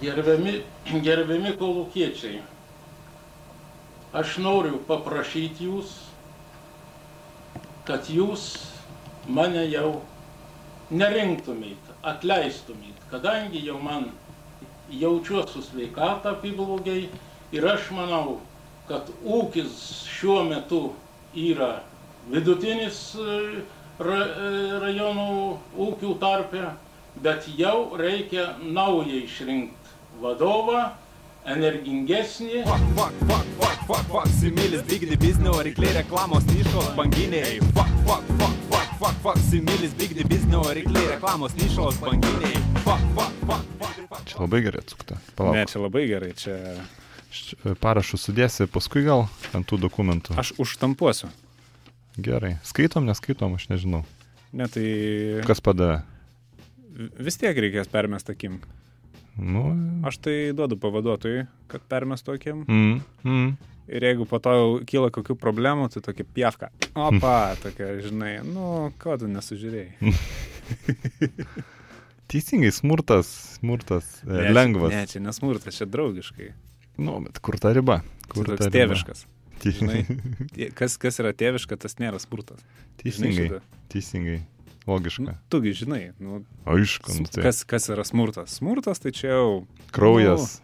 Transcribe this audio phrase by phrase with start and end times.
[0.00, 0.62] Gerbiami,
[1.04, 2.38] gerbiami kolūkiečiai,
[4.16, 5.90] aš noriu paprašyti jūs,
[7.84, 8.46] kad jūs
[9.28, 10.00] mane jau
[10.90, 14.08] nerinktumėt, atleistumėt, kadangi jau man
[15.02, 17.10] jaučiuosi sveikatą apiblogiai
[17.52, 18.38] ir aš manau,
[18.88, 19.76] kad ūkis
[20.16, 20.80] šiuo metu
[21.36, 21.82] yra
[22.32, 23.36] vidutinis e,
[24.00, 24.48] ra, e,
[24.82, 25.28] rajonų
[25.86, 26.72] ūkių tarpe,
[27.20, 29.79] bet jau reikia naują išrinkti
[30.22, 30.82] vadovą,
[31.48, 32.62] energingesnį.
[32.66, 37.58] Fuck, fuck, fuck, fuck, fuck, fuck, similis bigdi biznio, rykliai reklamos nišos banginiai.
[37.74, 42.54] Fuck, fuck, fuck, fuck, fuck, fuck, similis bigdi biznio, rykliai reklamos nišos banginiai.
[42.84, 44.24] Fuck, fuck, fuck, fuck, fuck.
[44.30, 45.16] Čia labai gerai atsukta.
[45.20, 45.72] Ne, Palauk.
[45.72, 46.56] čia labai gerai, čia
[47.30, 50.34] Š- Parašus sudėsi paskui gal ant tų dokumentų.
[50.40, 51.28] aš užtampuosiu.
[52.20, 52.56] Gerai.
[52.66, 54.02] Skaitom, neskaitom, aš nežinau.
[54.52, 54.82] Ne, tai
[55.46, 56.00] Kas padavė?
[57.22, 58.58] vis tiek reikės permest akim.
[59.40, 59.62] Nu.
[60.04, 62.64] Aš tai duodu pavaduotojui, kad permestų akim.
[62.68, 63.50] Mm, mm.
[63.90, 66.68] Ir jeigu po to jau kyla kokių problemų, tai tokia pievka.
[66.94, 69.96] Opa, tokia, žinai, nu, ko tu nesužiūrėjai.
[72.30, 73.26] Teisingai, smurtas,
[73.58, 74.92] smurtas, e, Ne, čia- lengvas.
[74.94, 76.52] Ne, čia nesmurtas, čia draugiškai.
[77.02, 78.02] Nu, bet kur ta riba?
[78.30, 78.76] Kur ta toks riba?
[78.76, 79.24] tėviškas.
[79.60, 80.04] Žinai,
[80.78, 82.62] kas, kas yra tėviška, tas nėra smurtas.
[82.62, 83.58] Žinai Teisingai, šitą?
[83.92, 84.38] teisingai.
[84.90, 85.34] Nu, Logiška.
[85.52, 87.44] tugi žinai, nu, Aišku, nu, tai.
[87.46, 88.56] kas, kas yra smurtas.
[88.58, 89.62] Smurtas tai čia jau...
[89.94, 90.58] Kraujas,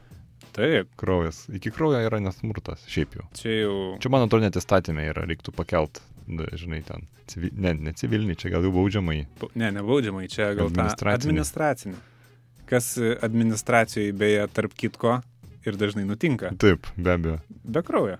[0.57, 1.43] Taip, kraujas.
[1.53, 3.27] Iki kraujo yra nesmurtas, šiaip jau.
[3.37, 3.75] čia jau...
[4.01, 6.01] Čia, man atrodo, net įstatymė yra, reiktų pakelt,
[6.57, 7.05] žinai, ten.
[7.29, 7.51] Civi...
[7.53, 9.19] Ne, ne civilinį, čia gal jau baudžiamai.
[9.43, 11.29] Bu- Ne, nebaudžiamai, čia gal Administracinį.
[11.29, 11.99] administracinė.
[12.67, 15.19] Kas administracijoje beje, tarp kitko,
[15.69, 16.51] ir dažnai nutinka.
[16.59, 17.37] Taip, be abejo.
[17.63, 18.17] Be kraujo.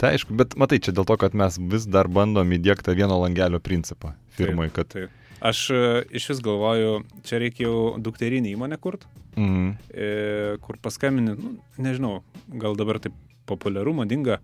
[0.00, 3.60] Tai aišku, bet matai, čia dėl to, kad mes vis dar bandom įdėktą vieno langelio
[3.62, 4.88] principą firmai, kad...
[4.90, 5.12] Taip.
[5.40, 9.04] Aš e, iš vis galvoju, čia reikėjo dukterinį įmonę kurt,
[9.36, 9.70] Mhm.
[9.90, 12.22] e, kur paskambini, nu, nežinau,
[12.54, 13.12] gal dabar taip
[13.46, 14.38] populiaru, madinga,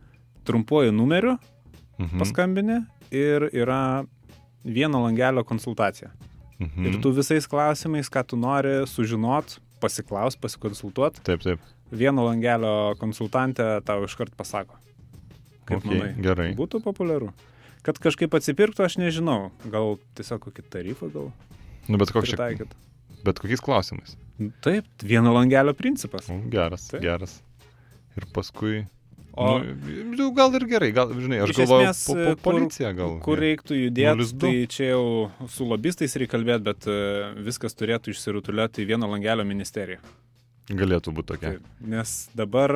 [0.45, 1.39] trumpuoju numeriu
[1.99, 2.19] Mhm.
[2.19, 4.05] paskambini ir yra
[4.65, 6.11] vieno langelio konsultacija.
[6.61, 6.87] Mhm.
[6.87, 11.59] Ir tu visais klausimais, ką tu nori sužinot, pasiklaus, pasikonsultuot, Taip, taip.
[11.91, 14.75] vieno langelio konsultantė tau iškart pasako.
[15.65, 16.15] Kaip Okei, manai?
[16.21, 16.55] gerai.
[16.55, 17.33] Būtų populiaru.
[17.87, 19.51] Kad kažkaip atsipirktų, aš nežinau.
[19.73, 21.31] Gal tiesiog kokį tarifą gal
[21.91, 22.69] Nu, bet koks čia...
[23.25, 24.15] Bet kokiais klausimais?
[24.65, 26.29] Taip, vieno langelio principas.
[26.31, 27.03] Nu, geras, Taip.
[27.05, 27.41] geras.
[28.17, 28.87] Ir paskui...
[29.41, 33.13] O nu, gal ir gerai, gal, žinai, aš galvoju, esmės, po, po, kur- policija gal.
[33.23, 34.41] kur reiktų judėti, 02.
[34.43, 35.05] tai čia jau
[35.55, 36.97] su lobistais reikia kalbėti, bet e,
[37.47, 40.03] viskas turėtų išsirutuliuoti į vieno langelio ministeriją.
[40.67, 41.55] Galėtų būti tokia.
[41.55, 42.75] Taip, nes dabar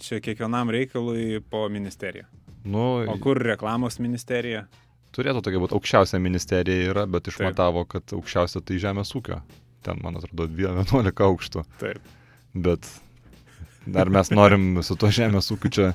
[0.00, 2.24] čia kiekvienam reikalui po ministeriją.
[2.64, 4.66] Nu, O kur reklamos ministerija?
[5.16, 5.74] turėtų tokia būti.
[5.74, 7.34] Aukščiausia ministerija yra, bet Taip.
[7.34, 9.40] išmatavo, kad aukščiausia tai žemės ūkio.
[9.82, 11.64] Ten, man atrodo, 11 aukštų.
[11.80, 11.98] Taip.
[12.54, 12.86] Bet
[13.86, 15.86] dar mes norim su tuo žemės ūkiu čia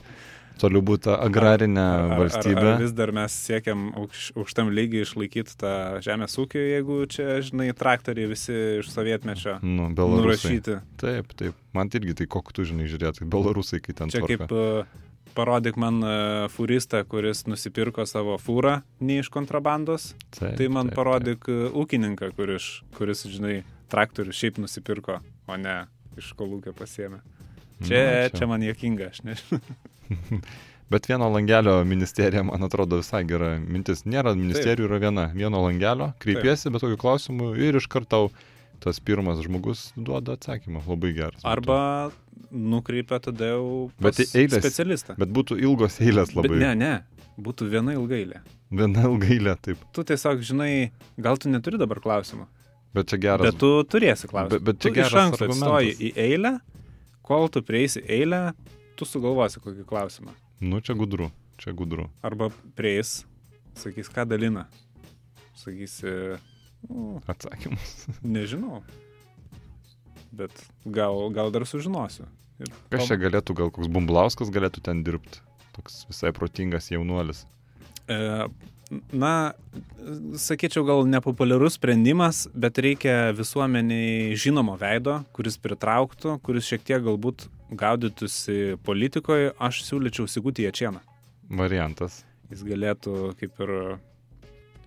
[0.60, 2.60] toliau būti agrarinė Ar- ar- valstybė.
[2.64, 5.72] Ar, ar vis dar mes siekiam aukš, aukštam lygiai išlaikyti tą
[6.04, 10.24] žemės ūkį, jeigu čia, žinai, traktoriai visi iš sovietmečio Nu, belarusai.
[10.60, 10.78] nurašyti.
[11.00, 11.54] Taip, taip.
[11.76, 13.28] Man tai irgi tai kokį tu žinai žiūrėti.
[13.28, 14.48] Belarusai, kai ten Čia tvarka.
[14.48, 14.88] kaip
[15.36, 16.16] parodyk man e,
[16.54, 20.14] fūristą, kuris nusipirko savo fūrą ne iš kontrabandos.
[20.36, 23.60] Taip, Tai man taip, parodyk e, ūkininką, kuris, kuris, žinai,
[23.94, 25.82] traktorių šiaip nusipirko, o ne
[26.20, 27.22] iš kolūkio pasiemė.
[27.22, 27.90] taip.
[27.90, 29.62] Čia, Nu, čia man jokinga, aš nežinau.
[30.94, 34.04] Bet vieno langelio ministerija, man atrodo, visai gera mintis.
[34.06, 35.24] Nėra ministerijų, yra viena.
[35.34, 38.28] Vieno langelio, kreipiesi, bet kokiu klausimu ir iš karto tau
[38.80, 40.82] tas pirmas žmogus duoda atsakymą.
[40.88, 41.42] Labai geras.
[41.44, 42.12] Arba
[42.52, 45.16] nukreipia tada jau Bet eilės- specialistą.
[45.18, 46.50] Bet būtų ilgos eilės labai.
[46.56, 46.94] Bet ne, ne,
[47.40, 48.42] būtų viena ilgailė.
[48.72, 49.78] Viena ilga eilė, taip.
[49.94, 50.92] Tu tiesiog žinai,
[51.22, 52.48] gal tu neturi dabar klausimų,
[52.94, 53.46] Bet čia geras.
[53.52, 54.50] bet tu turėsi klausimų.
[54.60, 55.72] Bet- bet čia tu iš geras anksto argumentas.
[55.72, 56.60] atsistoji į eilę,
[57.24, 58.54] kol tu prieisi eilę,
[58.96, 60.32] tu sugalvosi kokį klausimą.
[60.62, 61.32] Nu, čia gudru.
[61.58, 62.10] Čia gudru.
[62.24, 63.24] Arba prieis,
[63.76, 64.66] sakys, ką dalina.
[65.56, 66.38] Sakysi,
[67.32, 67.96] Atsakymus.
[68.36, 68.84] nežinau.
[70.36, 70.54] Bet
[70.86, 72.28] gal, gal dar sužinosiu.
[72.60, 75.42] Ir Kas čia galėtų, gal koks Bumblauskas galėtų ten dirbti?
[75.76, 77.44] Toks visai protingas jaunuolis.
[78.08, 78.18] E,
[79.12, 79.32] na,
[80.40, 87.50] sakyčiau, gal nepopuliarus sprendimas, bet reikia visuomeniai žinomo veido, kuris pritrauktų, kuris šiek tiek galbūt
[87.76, 89.52] gaudytųsi politikoje.
[89.60, 91.04] Aš siūlyčiau Sigutį Jačieną.
[91.60, 92.24] Variantas.
[92.52, 93.76] Jis galėtų kaip ir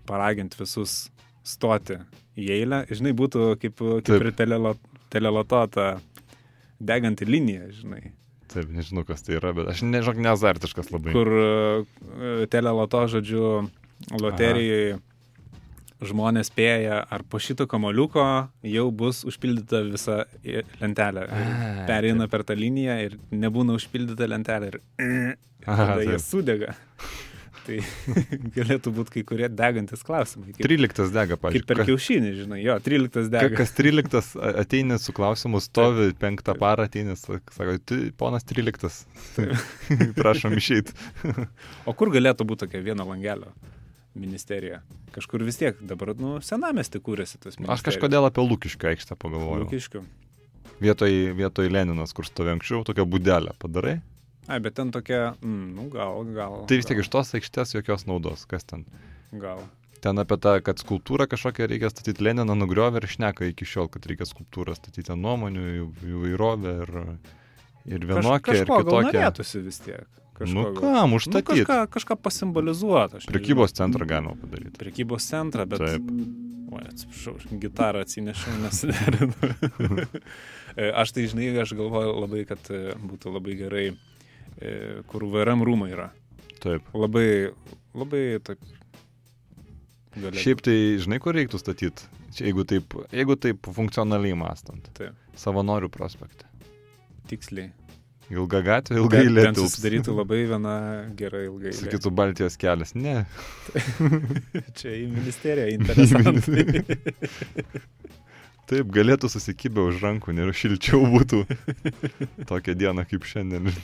[0.08, 1.08] paraginti visus
[1.48, 1.96] stoti
[2.38, 2.82] į eilę.
[2.92, 4.22] Žinai, būtų kaip, kaip Taip.
[4.28, 4.76] ir telelo-
[5.10, 5.88] teleloto ta
[6.78, 8.12] deganti linija, žinai.
[8.48, 11.12] Taip, nežinau, kas tai yra, bet aš nežinau, neazartiškas labai.
[11.12, 13.68] kur e, teleloto, žodžiu,
[14.22, 14.98] loterijoje
[15.98, 18.22] žmonės spėja, ar po šito kamoliuko
[18.62, 20.20] jau bus užpildyta visa
[20.78, 21.24] lentelė.
[21.34, 24.78] Ai, Pereina per tą liniją ir nebūna užpildyta lentelė ir
[25.68, 26.22] Aha, jie taip.
[26.22, 26.76] sudega.
[27.68, 27.78] Tai
[28.56, 30.54] galėtų būti kai kurie degantis klausimai.
[30.56, 33.50] Kaip, 13 dega, kaip per kiaušinį, žinai, jo, 13 Ka, dega.
[33.60, 39.04] kas 13 a- ateini su klausimu, stovi penktą parą ateini, sak- sako, "Ti- ponas 13.
[40.20, 40.96] Prašom išeiti.
[41.88, 43.52] O kur galėtų būti tokia vieno langelio
[44.18, 44.80] ministerija?
[45.14, 47.80] Kažkur vis tiek dabar, nu, senamesti kūrėsi tas ministerijas.
[47.80, 49.66] Aš kažkodėl apie Lūkiškio aikštę pagalvojau.
[49.66, 50.02] Lūkiškių.
[50.80, 53.98] Vietoj, vietoj Leninas, kur stovi anksčiau, tokią būdelę padarai.
[54.48, 56.62] Ai, bet ten tokia, mm, nu, gal, gal.
[56.70, 58.46] Tai vis tiek iš tos aikštės jokios naudos.
[58.48, 58.86] Kas ten?
[59.36, 59.60] Gal.
[60.00, 64.06] Ten apie tą, kad skulptūrą kažkokią reikia statyti Leniną nugriovę ir šneka iki šiol, kad
[64.08, 65.64] reikia skulptūrą statyti nuomonių,
[66.32, 66.92] įrovę ir,
[67.90, 69.08] ir vienokią, ir kažko gal kitokią.
[69.10, 70.06] norėtųsi vis tiek.
[70.38, 71.64] Kažko, Nu kam, Nu, užstatyti.
[71.66, 73.24] kažką, kažką pasimbolizuoti.
[73.26, 74.78] Prekybos centrą galima padaryti.
[74.78, 75.82] Prekybos centrą, bet...
[75.82, 76.12] Taip.
[76.68, 79.34] Oi, atsiprašau, aš gitarą atsinešiau, nesiderinu.
[80.78, 83.86] E, aš tai, žinai, aš galvoju labai, kad e, būtų labai gerai,
[85.10, 86.08] kur VRM rūmai yra.
[86.62, 86.86] Taip.
[86.98, 87.26] Labai,
[87.94, 88.62] labai taip.
[90.18, 90.40] Galėtų.
[90.42, 92.08] Šiaip tai, žinai, kur reiktų statyti,
[92.40, 94.88] jeigu taip, jeigu taip funkcionaliai mąstant.
[94.98, 95.14] Taip.
[95.38, 96.48] Savanorių prospekte.
[97.30, 97.70] Tiksliai.
[98.28, 99.62] Ilga gatvė, ilgai Ten lėtų.
[99.64, 100.72] susidarytų labai viena
[101.16, 101.70] gera ilgai.
[101.70, 101.78] eilė.
[101.78, 102.92] Sakytų Baltijos kelias.
[102.98, 103.22] Ne.
[104.80, 106.64] Čia į ministeriją interesantai.
[108.68, 111.44] Taip, galėtų susikibę už rankų, ir šilčiau būtų
[112.50, 113.70] tokią dieną kaip šiandien.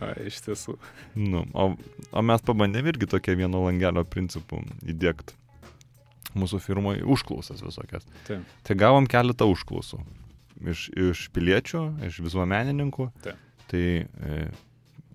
[0.00, 0.74] A, iš tiesų.
[1.14, 1.68] nu, o,
[2.10, 5.36] o mes pabandėm irgi tokia vieno langelio principų įdėkti
[6.34, 8.06] mūsų firmoje užklausas visokias.
[8.26, 8.42] Taip.
[8.66, 10.00] Tai gavom keletą užklausų
[10.72, 13.08] iš, iš piliečių, iš visuomenininkų.
[13.24, 13.40] Taip.
[13.70, 14.40] Tai e,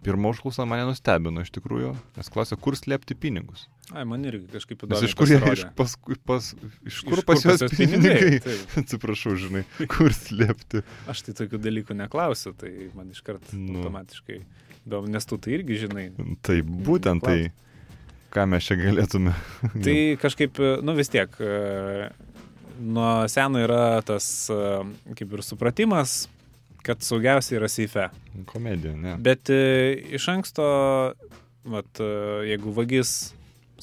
[0.05, 3.67] pirma užklausa mane nustebino iš tikrųjų, nes klausė, kur slėpti pinigus.
[3.89, 5.01] Ai, man irgi kažkaip įdomu.
[5.07, 5.95] iš kur, iš, pas,
[6.29, 6.49] pas,
[6.85, 8.37] iš kur pas juos pinigai?
[8.43, 8.73] Taip.
[8.83, 9.63] Atsiprašau, žinai,
[9.93, 10.83] kur slėpti.
[11.09, 13.79] Aš tai tokių dalykų neklausiu, tai man iškart Nu.
[13.79, 14.37] automatiškai
[14.85, 16.05] įdomu, nes tu tai irgi žinai.
[16.45, 17.49] Tai būtent tai,
[18.35, 19.33] ką mes čia galėtume.
[19.85, 22.11] Tai kažkaip, nu vis tiek, e,
[22.79, 24.59] nuo seno yra tas e,
[25.17, 26.27] kaip ir supratimas,
[26.85, 28.05] kad saugiausia yra seife.
[28.53, 29.17] Komedija, ne?
[29.19, 30.69] Bet e, iš anksto,
[31.69, 32.05] vat,
[32.47, 33.33] jeigu vagis,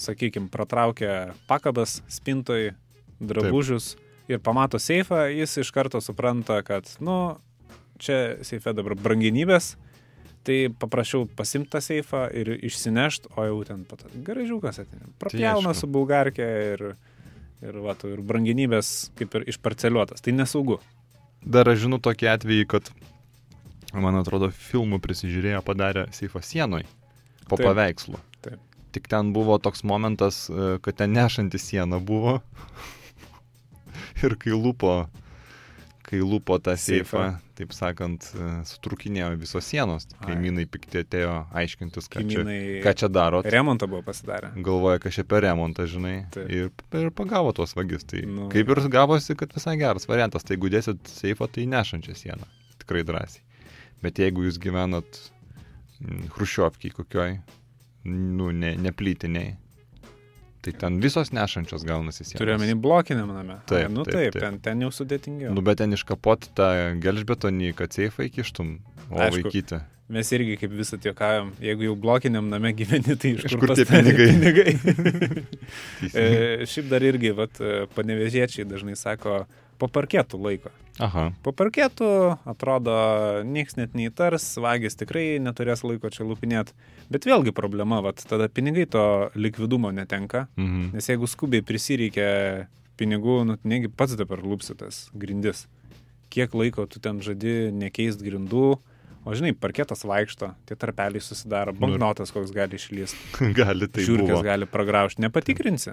[0.01, 2.73] sakykime, pratraukia pakabas spintoj,
[3.21, 4.31] drabužius Taip.
[4.35, 7.37] ir pamato seifą, jis iš karto supranta, kad, nu,
[8.03, 9.75] čia seife dabar branginybės,
[10.47, 15.15] tai paprašiau pasimti tą seifą ir išsinešti, o jau ten pat garažiukas atėjom.
[15.23, 15.81] Prapjauna aišku.
[15.81, 16.85] su bulgarkė ir,
[17.65, 20.23] ir, va, ir branginybės kaip ir išparceliuotas.
[20.23, 20.79] Tai nesaugu.
[21.43, 22.93] Dar aš žinau tokį atvejį, kad,
[23.95, 26.87] man atrodo, filmų prisižiūrėjo padarė seifą sienoj
[27.47, 27.67] po Taip.
[27.67, 28.23] paveikslu.
[28.97, 32.39] Tik ten buvo toks momentas, e, kad ten nešanti siena buvo.
[34.25, 34.93] Ir kai lupo,
[36.07, 37.27] kai lupo tą seifą,
[37.59, 40.07] taip sakant, e, sutrukinėjo visos sienos.
[40.21, 40.31] Ai.
[40.31, 43.49] Kaimynai pikti atėjo aiškintis, ką čia, Kaimynai ką čia darot.
[43.53, 44.53] remontą buvo pasidarę.
[44.57, 46.15] galvoja, kad čia per remontą, žinai.
[46.33, 46.49] Taip.
[46.49, 46.71] Ir,
[47.03, 48.05] ir pagavo tuos vagis.
[48.09, 48.49] Tai Nu.
[48.53, 50.45] kaip ir gavosi, kad visai geras variantas.
[50.45, 52.49] Tai jeigu dėsit seifą, tai nešančią sieną.
[52.81, 53.43] Tikrai drąsiai.
[54.05, 55.21] Bet jeigu jūs gyvenat
[56.01, 57.39] mm, hrušiovkiai kokioj,
[58.07, 59.57] nu, ne, neplytiniai,
[60.67, 62.41] tai ten visos nešančios gaunasi sienos.
[62.41, 63.59] Turiu omeny blokiniam name.
[63.71, 64.43] Taip, Ai, nu taip, taip, taip.
[64.43, 65.53] Ten, ten jau sudėtingiau.
[65.55, 66.71] Nu, bet ten iškapot tą
[67.05, 68.73] gelžbetonį, kad seifą įkištum,
[69.11, 69.47] o Aišku.
[69.47, 69.83] vaikyti.
[70.15, 73.73] Mes irgi kaip visą tiekavom, jeigu jau blokiniam name gyveni, tai iš, Iš kur, kur
[73.79, 74.29] tie pinigai?
[74.31, 74.75] pinigai?
[76.15, 79.41] E, šiaip dar irgi, vat, e, panevežiečiai dažnai sako,
[79.81, 80.71] po parkėtų laiko.
[81.03, 81.27] Aha.
[81.45, 82.07] Po parkėtų,
[82.49, 82.95] atrodo,
[83.45, 86.73] nieks net neįtars, vagis tikrai neturės laiko čia lupinėti.
[87.13, 89.03] Bet vėlgi problema, vat, tada pinigai to
[89.37, 90.47] likvidumo netenka.
[90.57, 90.95] Mhm.
[90.97, 92.31] Nes jeigu skubiai prisireikia
[92.97, 95.67] pinigų, nu, tai negi pats dabar lūpsitas grindis.
[96.33, 98.79] Kiek laiko tu ten žadi nekeist grindų,
[99.27, 104.33] o žinai, parketas vaikšto, tie tarpeliai susidaro, Nu banknotas koks gali išlysti, Gali tai žiūrkės
[104.39, 104.43] buvo.
[104.47, 105.93] gali pragraužti, nepatikrinsi.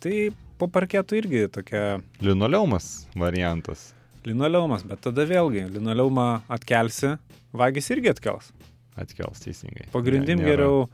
[0.00, 0.16] Tai
[0.58, 1.84] po parketų irgi tokia
[2.22, 3.92] Linoleumas variantas.
[4.28, 7.14] Linoleumas, bet tada vėlgi linoleumą atkelsi,
[7.56, 8.50] vagis irgi atkels.
[8.98, 9.88] Atkels teisingai.
[9.94, 10.88] Pagrindim Ne- nėra- geriau,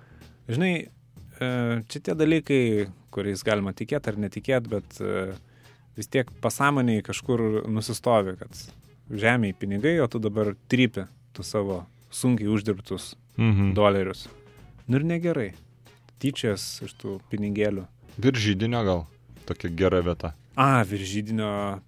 [0.49, 0.73] žinai,
[1.41, 1.49] e,
[1.89, 2.61] čia tie dalykai,
[3.15, 5.33] kuriais galima tikėti ar netikėti, bet e,
[5.97, 8.51] vis tiek pasąmoniai kažkur nusistovi, kad
[9.11, 13.73] žemėje pinigai, o tu dabar trypi tu savo sunkiai uždirbtus Mhm.
[13.75, 14.29] dolerius.
[14.89, 15.53] Nu ir negerai.
[16.21, 17.87] Tyčias iš tų pinigėlių.
[18.21, 19.07] Virš žydinio gal
[19.47, 20.35] tokia gera vieta.
[20.57, 21.81] A, viržydinio,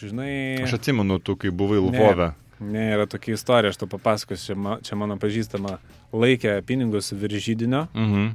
[0.00, 0.62] žinai.
[0.62, 2.32] Aš atsimenu, tu kai buvai Lvove.
[2.60, 5.78] Ne, yra tokia istorija, aš to papasakosiu, čia, ma, čia mano pažįstama
[6.12, 8.28] laikė pinigus virš žydinio, Mhm.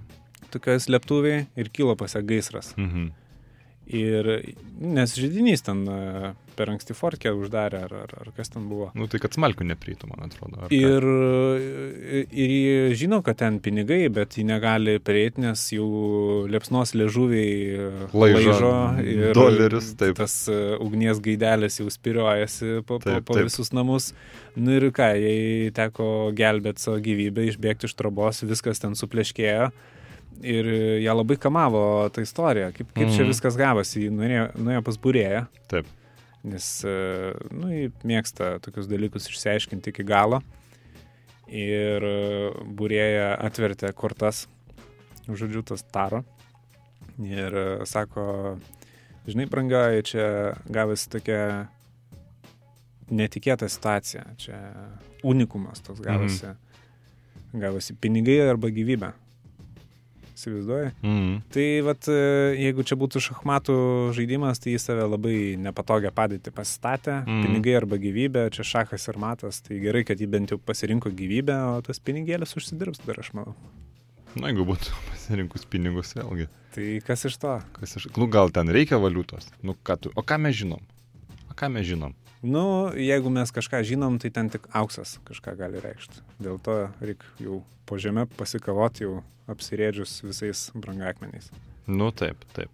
[0.52, 2.74] tokiai slėptuviai ir kilo pas ją gaisras.
[2.78, 3.12] Mhm.
[3.90, 4.28] Ir,
[4.78, 8.92] nes žydinys ten e, per anksti forkę uždarė, ar, ar, ar kas ten buvo.
[8.94, 10.60] Nu tai kad smalkių neprytų, man atrodo.
[10.62, 10.78] ar ką?
[10.78, 11.08] Ir,
[12.30, 15.88] ir jie žino, kad ten pinigai, bet jį negali prieiti, nes jau
[16.52, 20.20] liepsnos liežuviai Laižo ir dolerius, taip.
[20.22, 23.50] tas e, ugnies gaidelis jau spiriojasi po, po, Taip, po taip.
[23.50, 24.12] visus namus.
[24.60, 29.72] Nu ir ką, jai teko gelbėti savo gyvybę, išbėgti iš trobos, viskas ten supleškėjo.
[30.44, 30.66] Ir
[31.04, 31.82] ją labai kamavo
[32.16, 33.32] ta istorija, kaip, kaip čia Mhm.
[33.34, 35.86] viskas gavosi, ji nuėjo, nuėjo pas būrėją, Taip.
[36.48, 36.94] nes, e,
[37.52, 40.40] nu, jį mėgsta tokius dalykus išsiaiškinti iki galo.
[41.50, 44.48] Ir e, būrėja atvertė kortas,
[45.28, 46.24] žodžiu, tas taro.
[47.20, 48.60] Ir e, sako,
[49.28, 50.28] žinai, brangioji, čia
[50.72, 51.68] gavosi tokia
[53.12, 54.58] netikėta situacija, čia
[55.26, 56.54] unikumas toks gavosi.
[57.54, 59.12] Gavosi pinigai arba gyvybė.
[60.40, 60.92] Įsivaizduoji?
[61.04, 61.34] Mm.
[61.52, 62.20] Tai vat, e,
[62.56, 63.76] jeigu čia būtų šachmatų
[64.16, 67.18] žaidimas, tai jis save labai nepatogią padėtį pasistatė.
[67.20, 67.36] Mhm.
[67.36, 67.48] Mm.
[67.50, 71.60] Pinigai arba gyvybė, čia šachas ir matas, tai gerai, kad jį bent jau pasirinko gyvybę,
[71.74, 73.58] o tas pinigėlis užsidirbs dar, aš manau.
[74.38, 76.48] Na, jeigu būtų pasirinkus pinigus vėlgi.
[76.76, 77.58] Tai kas iš to?
[77.76, 78.08] Kas iš...
[78.16, 79.50] Nu, gal ten reikia valiutos.
[79.66, 80.14] Nu, ką tu...
[80.16, 80.84] O ką mes žinom?
[81.60, 82.14] Ką mes žinom?
[82.40, 82.64] Nu,
[82.96, 86.22] jeigu mes kažką žinom, tai ten tik auksas kažką gali reikšti.
[86.40, 87.58] Dėl to reikia jau
[87.90, 89.18] po žemę pasikavoti, jau
[89.52, 91.50] apsirėdžius visais brangakmeniais.
[91.90, 92.72] Nu, taip, taip.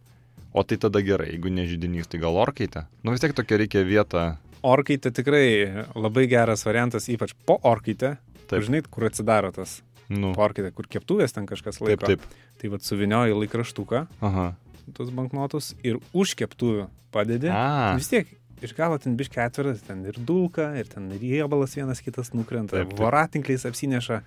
[0.53, 2.85] O tai tada gerai, jeigu ne žydinys, tai gal orkaitė?
[3.03, 4.25] Nu, vis tiek tokia reikia vieta.
[4.65, 8.15] Orkaitė tikrai labai geras variantas, ypač po orkaitė.
[8.45, 8.61] Taip.
[8.67, 9.79] Žinai, kur atsidaro tas
[10.13, 12.05] Nu, porkaitė, kur keptuvės ten kažkas taip, laiko.
[12.11, 12.25] taip.
[12.61, 14.45] Tai vad suvinioji laikraštuką, Aha.
[14.93, 17.49] tuos banknotus ir už keptuvių padedi.
[17.49, 18.29] A, Vis tiek
[18.65, 22.91] iš galo ten biški atviras, ten ir dulka, ir ten riebalas vienas kitas nukrenta, Taip,
[22.91, 22.99] taip.
[22.99, 24.21] voratinkliais apsineša.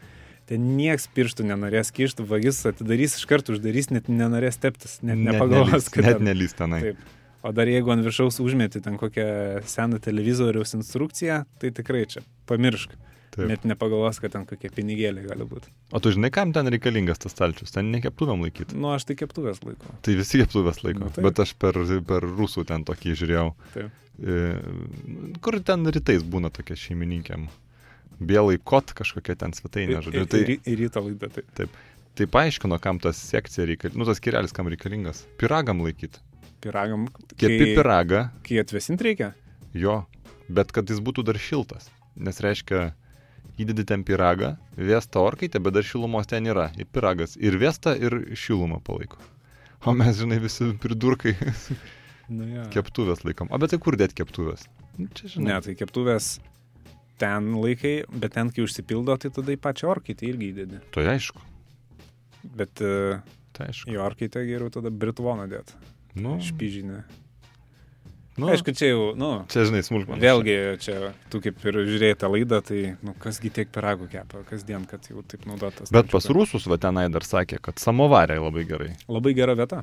[0.48, 5.74] Ten nieks pirštų nenorės kišti, vagis atidarys iš karto uždarys, net nenorės teptis, net nepagalvos,
[5.74, 6.80] nelįs- kad Net nelys tenai.
[6.86, 7.02] Taip.
[7.44, 12.96] O dar jeigu ant viršaus užmeti ten kokią seną televizoriaus instrukciją, tai tikrai čia pamiršk.
[13.34, 13.44] Taip.
[13.50, 15.70] Net nepagalvos, kad ten kokie pinigėliai gali būti.
[15.92, 17.74] O tu žinai, kam ten reikalingas tas stalčius?
[17.74, 18.76] Ten nekeptuvėm laikyti.
[18.78, 19.92] Nu, aš tai keptuvės laikau.
[20.06, 21.04] Tai visi keptuvės laiko.
[21.04, 21.26] Nu, taip.
[21.28, 21.76] Bet aš per,
[22.08, 23.48] per rusų ten tokį žiūrėjau.
[23.74, 24.04] Taip.
[24.18, 24.38] E,
[25.44, 27.46] Kur ten rytais būna tokia šeimininkėm.
[28.18, 30.24] Bielai kot kažkokia ten svetainė, žodžiu.
[30.32, 31.28] Tai, ir, ryto laida.
[31.54, 31.68] Tai.
[32.18, 34.00] tai paaiškino, kam tas sekcija reikalinga.
[34.00, 35.22] Nu, tas kirelis kam reikalingas.
[35.38, 36.24] Piragam laikyti.
[36.64, 37.06] Piragam.
[37.38, 39.34] Kepi piragą, Kai atvesint reikia.
[39.76, 40.00] jo,
[40.50, 41.86] bet kad jis būtų dar šiltas.
[42.18, 42.88] Nes reiškia,
[43.62, 46.68] įdedi ten piragą, vėsta orkaitė, bet dar šilumos ten yra.
[46.78, 49.18] Ir piragas ir vėsta, ir šilumą palaiko.
[49.86, 51.36] O mes, žinai, visi pridurkai
[52.28, 52.66] Nu, ja.
[52.74, 53.48] keptuvės laikom.
[53.54, 54.66] O bet tai kur dėt keptuvės?
[54.98, 55.46] Nu, Čia, žinai.
[55.52, 56.34] Ne, tai keptuvės
[57.18, 60.80] ten laikai, bet ten, kai užsipildo, tai tada į pačią orkaitę irgi įdedi.
[60.94, 61.40] Tai aišku.
[62.58, 63.22] Bet uh,
[63.56, 63.90] Tai aišku.
[63.90, 65.72] į orkaitę geriau tada britvoną dėt.
[66.18, 67.00] Nu, Špižinę.
[68.38, 70.22] Nu, Aišku, čia jau, nu, Čia, žinai, smulkmenos.
[70.22, 74.86] Vėlgi, čia tu kaip ir žiūrėjai tą laidą, tai nu, kasgi tiek piragų kepa, kasdien,
[74.90, 75.90] kad jau taip naudotas.
[75.94, 78.92] Bet pas rusus va tenai dar sakė, kad samovariai labai gerai.
[79.10, 79.82] Labai gera vieta.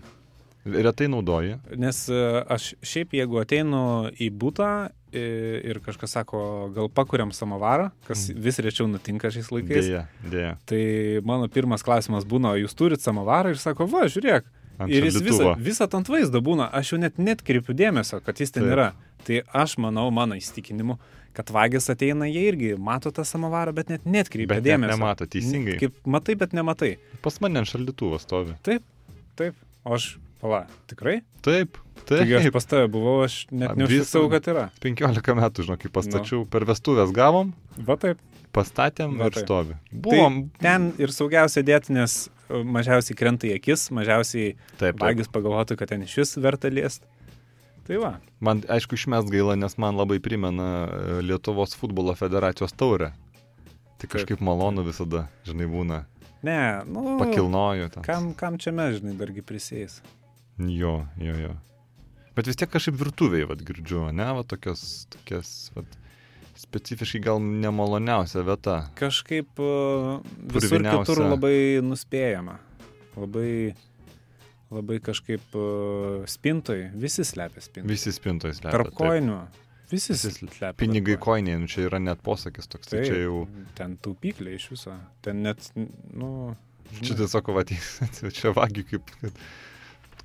[0.66, 1.60] Retai naudoji.
[1.78, 2.20] Nes e,
[2.50, 3.82] aš šiaip, jeigu ateinu
[4.18, 4.70] į būtą
[5.14, 5.26] e,
[5.70, 6.40] ir kažkas sako,
[6.74, 10.56] gal pakuriam samovarą, kas vis rečiau nutinka šiais laikais, Dėja, dėja.
[10.66, 10.82] tai
[11.22, 14.50] mano pirmas klausimas būna, jūs turit samovarą ir sako, va, žiūrėk.
[14.80, 18.40] Ant ir jis visą, visą ant vaizdo būna, aš jau net net kreipiu dėmesio, kad
[18.42, 18.74] jis ten Taip.
[18.76, 18.88] yra.
[19.26, 20.98] Tai aš manau, mano įstikinimu,
[21.36, 24.98] kad vagis ateina, jie irgi mato tą samovarą, bet net net kreipia Bet net dėmesio.
[25.00, 25.78] nemato, teisingai.
[25.82, 26.92] Kaip matai, bet nematai.
[27.26, 28.54] Pas mane ant šaldytuvo stovi.
[28.68, 28.84] Taip,
[29.40, 29.58] taip.
[29.86, 31.20] O aš, pala, tikrai?
[31.46, 32.54] Taip, Taigi aš taip.
[32.54, 34.68] pas tave buvau, aš net visą- kad yra.
[34.84, 38.22] 15 metų, žinau, kai pastačiau, per vestuvės gavom, Va taip.
[38.54, 39.46] pastatėm Va ir taip.
[39.48, 39.76] stovi.
[39.92, 40.14] Buvom.
[40.14, 40.38] Buvom.
[40.60, 45.02] Tai ten ir saugiausia dėti, nes e, mažiausiai krenta į akis, mažiausiai Taip, taip.
[45.02, 47.02] vagis pagalvotų, kad ten iš vis verta liest.
[47.88, 48.14] Tai va.
[48.40, 53.12] Man, aišku, išmes gaila, nes man labai primena e, Lietuvos futbolo federacijos taurę.
[53.98, 56.06] Tai kažkaip malonu visada, žinai, būna.
[56.46, 57.18] Ne, nu.
[57.18, 57.90] Pakilnoju.
[57.94, 58.04] Ten.
[58.04, 60.02] Kam, kam čia mes, žinai, dargi prisėjęs.
[60.58, 61.54] Jo, jo, jo.
[62.36, 65.88] Bet vis tiek kažkaip virtuvėje, vad, girdžiu, ne, va, tokias, tokias, vad,
[66.60, 68.78] specifiškai gal nemaloniausia vieta.
[69.00, 70.24] Kažkaip uh,
[70.56, 72.58] visur kitur labai nuspėjama.
[73.16, 73.76] Labai,
[74.72, 77.92] labai kažkaip uh, spintoj, visi slepia spintoj.
[77.92, 78.76] Visi spintojai slepia.
[78.76, 79.00] Tarp taip.
[79.00, 79.40] kojinių.
[79.92, 80.74] Visi Visi slepia.
[80.80, 83.44] Pinigai koiniai, nu, čia yra net posakis toks, tai čia jau,
[83.78, 84.96] Ten taupyklė iš viso.
[85.24, 86.30] Ten net, nu.
[86.96, 87.66] čia žinai, tiesiog, va,
[88.40, 89.44] čia vagių kaip, kad,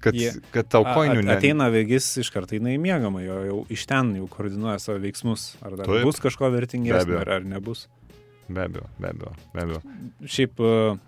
[0.00, 1.37] kad, Jie- kad tau a- koinių at- ne.
[1.37, 5.57] Ateina vėgis iš karto į mėgamą, jo jau iš ten jau koordinuoja savo veiksmus.
[5.62, 6.04] Ar dar Taip.
[6.04, 7.87] bus kažko vertingesnio, ar, ar nebus.
[8.49, 9.83] Be abejo, be abejo, be abejo.
[10.26, 10.99] Šiaip e,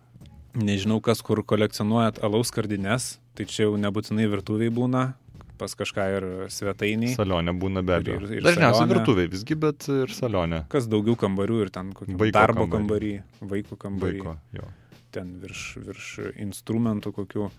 [0.55, 5.15] nežinau, kas kur kolekcionuojat alaus skardines, tai čia jau nebūtinai virtuviai būna.
[5.63, 7.15] pas kažką ir svetainiai.
[7.15, 8.19] Salionė būna be abejo.
[8.43, 10.65] Dažniausiai virtuviai visgi, bet ir salionė.
[10.69, 12.73] Kas daugiau kambarių ir ten kokį Vaiko darbo kambarį.
[12.73, 13.13] kambarį,
[13.53, 14.33] vaiko kambarį, Vaiko.
[14.59, 14.65] Jo.
[15.13, 16.09] ten virš, virš
[16.43, 17.51] instrumentų kokių.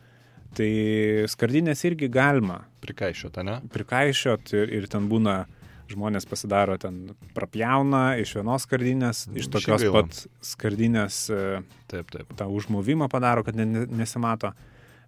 [0.54, 0.70] Tai
[1.32, 3.60] skardinės irgi galima Prikaišiota, ne?
[3.74, 5.44] prikaišiot ir, ir ten būna
[5.92, 11.42] žmonės pasidaro ten prapjauna iš vienos skardinės, iš tokios pat skardinės e,
[11.92, 12.32] Taip, taip.
[12.40, 14.54] tą užmovimą padaro, kad ne, ne- nesimato.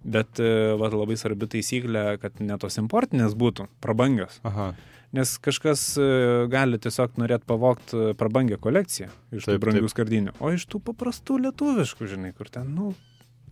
[0.05, 4.37] Bet e, va, labai svarbi taisyklė, kad ne tos importinės būtų prabangios.
[4.45, 4.73] Aha.
[5.15, 6.05] Nes kažkas e,
[6.51, 9.93] gali tiesiog norėti pavogti prabangią kolekciją iš tų Taip, brangių taip.
[9.95, 10.35] skardinių.
[10.43, 12.91] O iš tų paprastų lietuviškų, žinai, kur ten, nu,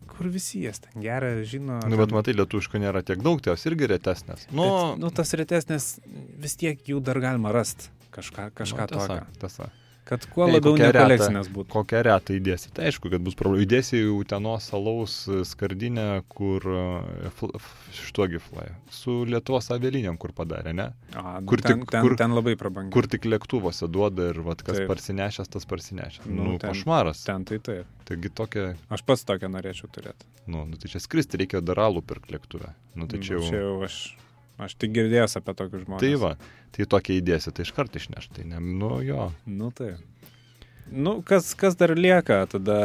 [0.08, 1.80] kur visi jas ten geria, žino.
[1.84, 4.48] Nu, ten- bet matai, lietuviškų nėra tiek daug, tai jos irgi retesnės.
[4.52, 6.00] Nu, Bet, nu, tas retesnės
[6.44, 7.90] vis tiek jų dar galima rasti.
[8.14, 9.40] Kažką, kažką nu, tiesa, tokio.
[9.42, 9.70] tiesa.
[10.04, 11.70] Kad kuo Jei labiau nekolekcinės būtų.
[11.72, 12.74] Kokią retą įdėsi?
[12.76, 13.64] Tai aišku, kad bus problemų.
[13.64, 15.14] Įdėsi į Utenos salaus
[15.48, 17.32] skardinę, kur e,
[17.96, 18.66] šituogi fly.
[18.94, 20.90] Su Lietuvos avialinėm, kur padarė, ne?
[21.16, 22.92] A, nu, kur ten, tik- ten, kur- ten labai prabangiai.
[22.96, 24.90] Kur tik lėktuvuose duoda ir vat, kas Taip.
[24.92, 26.26] parsinešęs, tas parsinešęs.
[26.28, 27.24] Nu, Nu, nu ten- košmaras.
[27.24, 27.86] Ten tai taip.
[28.04, 30.28] Taigi tokia, Aš pats tokią norėčiau turėti.
[30.48, 32.74] nu, nu, tai čia skristi reikia daralų pirkti lėktuvę.
[32.96, 33.50] Nu, tai čia Nu, jau...
[33.50, 34.18] čia jau aš,
[34.62, 36.04] aš tik girdėjęs apie tokius žmonės.
[36.04, 36.34] Tai va,
[36.76, 38.30] tai tokia įdėsi, tai iš karto išneš.
[38.36, 39.30] Tai ne, nu jo.
[39.50, 39.96] Nu tai.
[40.94, 42.76] Nu, kas, kas dar lieka, tada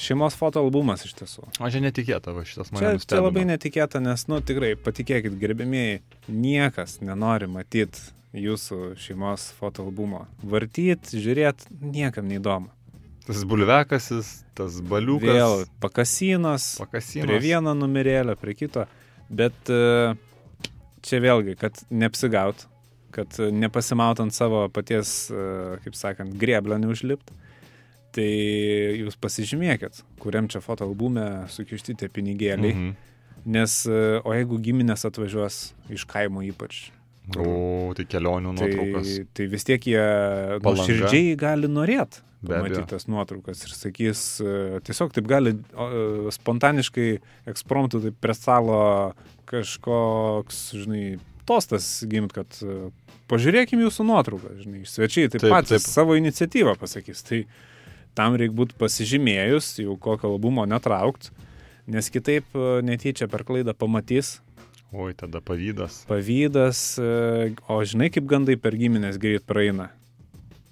[0.00, 1.48] šeimos fotoalbumas iš tiesų.
[1.58, 3.26] O čia netikėta, va šitas mane Čia, čia nustebino.
[3.26, 5.98] labai netikėta, nes, nu tikrai, patikėkit, gerbėmiai,
[6.30, 8.06] niekas nenori matyti
[8.38, 10.26] jūsų šeimos fotoalbumo.
[10.46, 12.70] Vartyt, žiūrėt, niekam neįdomu.
[13.26, 15.34] Tas bulvekasis, tas baliukas.
[15.36, 17.28] Vėl pakasinos, pakasinas.
[17.28, 18.86] prie vieno numerėlio, prie kito.
[19.28, 20.14] Bet e,
[21.04, 22.66] čia vėlgi, kad neapsigaut,
[23.14, 25.44] kad e, nepasimaut ant savo paties, e,
[25.84, 27.32] kaip sakant, greblio neužlipt.
[28.16, 32.74] Tai jūs pasižymėkit, kuriam čia fotoalbume sukišti tie pinigėliai.
[32.74, 32.94] Mhm.
[33.48, 35.58] Nes, e, o jeigu giminės atvažiuos
[35.94, 36.88] iš kaimo ypač,
[37.36, 39.08] O, tai kelionių nuotraukos.
[39.10, 40.04] tai, tai vis tiek jie
[40.64, 42.62] nuoširdžiai gali norėt Be abejo.
[42.78, 47.08] pamatyti tas nuotraukas ir sakys, e, tiesiog taip gali e, spontaniškai
[47.52, 48.78] ekspromptų taip prie stalo
[49.50, 52.78] kažkoks, žinai, tostas gimt, kad e,
[53.28, 55.92] pažiūrėkim jūsų nuotrauką, žinai, svečiai taip, Taip, patys taip.
[55.98, 57.24] savo iniciatyvą pasakys.
[57.28, 57.42] Tai
[58.16, 61.32] tam reikia būti pasižymėjus, jau kokio albumo netraukt,
[61.88, 64.38] nes kitaip netyčia per klaidą pamatys
[64.92, 66.04] Oi, tada pavydas.
[66.08, 69.90] pavydas, e, o žinai, kaip gandai per giminės greit praeina.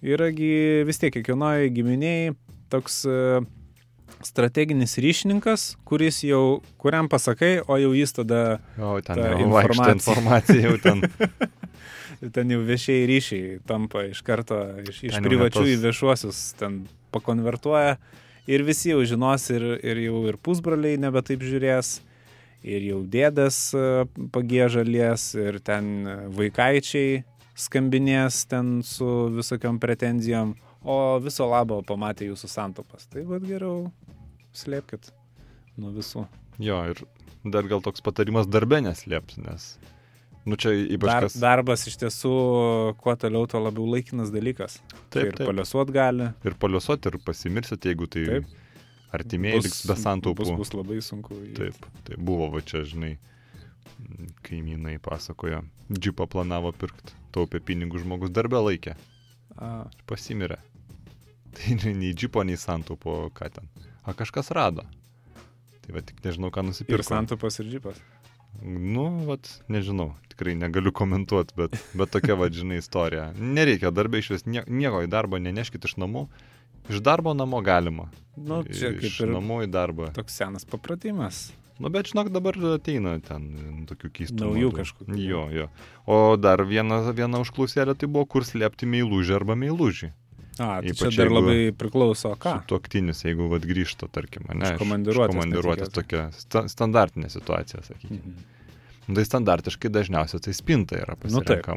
[0.06, 2.32] Yragi vis tiek kiekvienoje giminėje
[2.72, 3.42] toks e,
[4.24, 8.40] strateginis ryšininkas, kuris jau, kuriam pasakai, o jau jis tada,
[8.80, 11.04] O, ten Ta jau vaikšto informacija jau ten.
[12.34, 16.86] ten jau viešiai ryšiai tampa iš karto iš, iš privačių ne į tos- viešuosius, ten
[17.12, 17.98] pakonvertuoja
[18.48, 21.98] ir visi jau žinos ir, ir jau ir pusbroliai nebe taip žiūrės.
[22.66, 27.20] Ir jau dėdas e, pagėžalies, ir ten e, vaikaičiai
[27.56, 33.06] skambinės ten su visokiam pretenzijom, o viso labo pamatė jūsų santopas.
[33.12, 33.86] Tai vad geriau
[34.56, 35.12] slėpkit
[35.80, 36.26] nuo visų.
[36.62, 37.02] Jo, ir
[37.46, 39.70] dar gal toks patarimas darbe neslėps, nes.
[40.46, 41.38] Nu čia ypač Dar, kas.
[41.42, 42.34] darbas iš tiesų,
[43.02, 44.78] kuo toliau, tuo labiau laikinas dalykas.
[45.10, 45.48] Taip, ir taip.
[45.48, 46.28] paliusuot gali.
[46.46, 48.52] Ir paliuosot, ir pasimirsit, jeigu tai Taip.
[49.18, 50.44] Artimieji liks be santaupų.
[50.44, 51.34] Bus, bus labai sunku.
[51.42, 51.56] įeit.
[51.58, 53.14] Taip, tai buvo va čia, žinai,
[54.46, 58.96] kaimynai pasakojo, džipą planavo pirkti, taupė pinigų žmogus darbę laikė,
[59.56, 60.58] A, pasimirė.
[61.56, 63.68] Tai nei- džipo, nei santaupo, ką ten.
[64.04, 64.84] A kažkas rado.
[65.86, 67.06] Tai va tik nežinau, ką ir nusipirko.
[67.06, 67.96] santupas ir džipas.
[68.62, 73.30] Nu, vat, nežinau, tikrai negaliu komentuoti, bet, bet tokia, va, žinai, istorija.
[73.36, 76.26] Nereikia darbę iš vis, nie, nieko į darbą neneškit iš namų.
[76.90, 78.10] Iš darbo namo galima.
[78.36, 80.10] Nu, čia kaip iš ir namų į darbą.
[80.16, 81.48] toks senas papratimas.
[81.78, 84.38] Nu, bet žinok, dabar ateina ten nu, tokių keistų.
[84.40, 85.16] Naujų kažkokių.
[85.20, 85.66] Jo, jo.
[86.08, 90.12] O dar viena, viena užklausėlė tai buvo, kur slėpti meilužį arba meilužį.
[90.56, 92.54] A, tai Ypač čia dar jeigu labai priklauso ką.
[92.70, 94.72] Tuoktinis, jeigu vad grįžta, tarkim, ne?
[94.72, 96.30] Iš komandiruotės komandiruotės netikėtai.
[96.32, 98.22] tokia sta standartinė situacija, sakykime.
[98.22, 98.52] Mhm.
[99.16, 101.68] Tai standartiškai dažniausiai tai spinta yra Nu taip.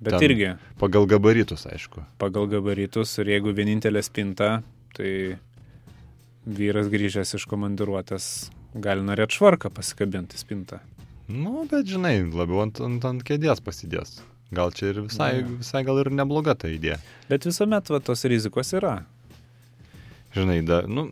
[0.00, 2.04] Bet Ten- irgi Pagal gabaritus, aišku.
[2.18, 4.62] pagal gabaritus ir jeigu vienintelė spinta,
[4.94, 5.38] tai
[6.46, 10.78] vyras grįžęs iš komandiruotės gali norėti švarką pasikabinti spintą.
[11.28, 14.20] Nu, bet žinai, labiau ant, ant, ant kėdės pasidės.
[14.54, 15.58] Gal čia ir visai, Ne.
[15.60, 17.00] visai gal ir nebloga ta idėja.
[17.28, 19.04] Bet visuomet va, tos rizikos yra.
[20.34, 21.10] Žinai, da, nu,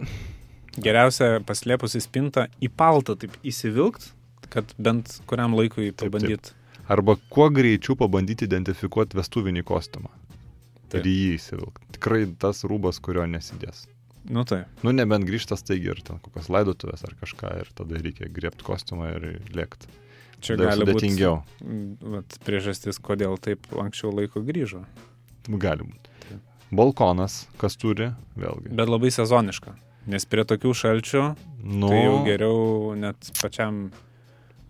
[0.76, 4.10] Geriausia paslėpus į spintą į paltą taip įsivilkt,
[4.52, 6.12] kad bent kuriam laikui taip.
[6.12, 6.52] pabandyt.
[6.88, 10.12] Arba kuo greičiau pabandyti identifikuoti vestuvinį kostiumą.
[10.86, 11.02] Taip.
[11.02, 11.88] Ir jį įsivilkti.
[11.96, 13.86] Tikrai tas rūbas, kurio nesidės.
[14.30, 14.64] Nu tai.
[14.82, 19.12] Nu, nebent grįžtas taigi ir ten kokios laidotuvės ar kažką ir tada reikia griebti kostiumą
[19.14, 19.90] ir lėkti.
[20.42, 21.36] čia Dar gali būti sudėtingiau.
[22.14, 24.84] vat, priežastis, kodėl taip anksčiau laiko grįžo.
[25.48, 26.40] Gali būti.
[26.74, 28.74] Balkonas, kas turi, vėlgi.
[28.74, 29.76] Bet labai sezoniška.
[30.10, 31.22] Nes prie tokių šalčių
[31.66, 33.88] Nu, tai jau geriau net pačiam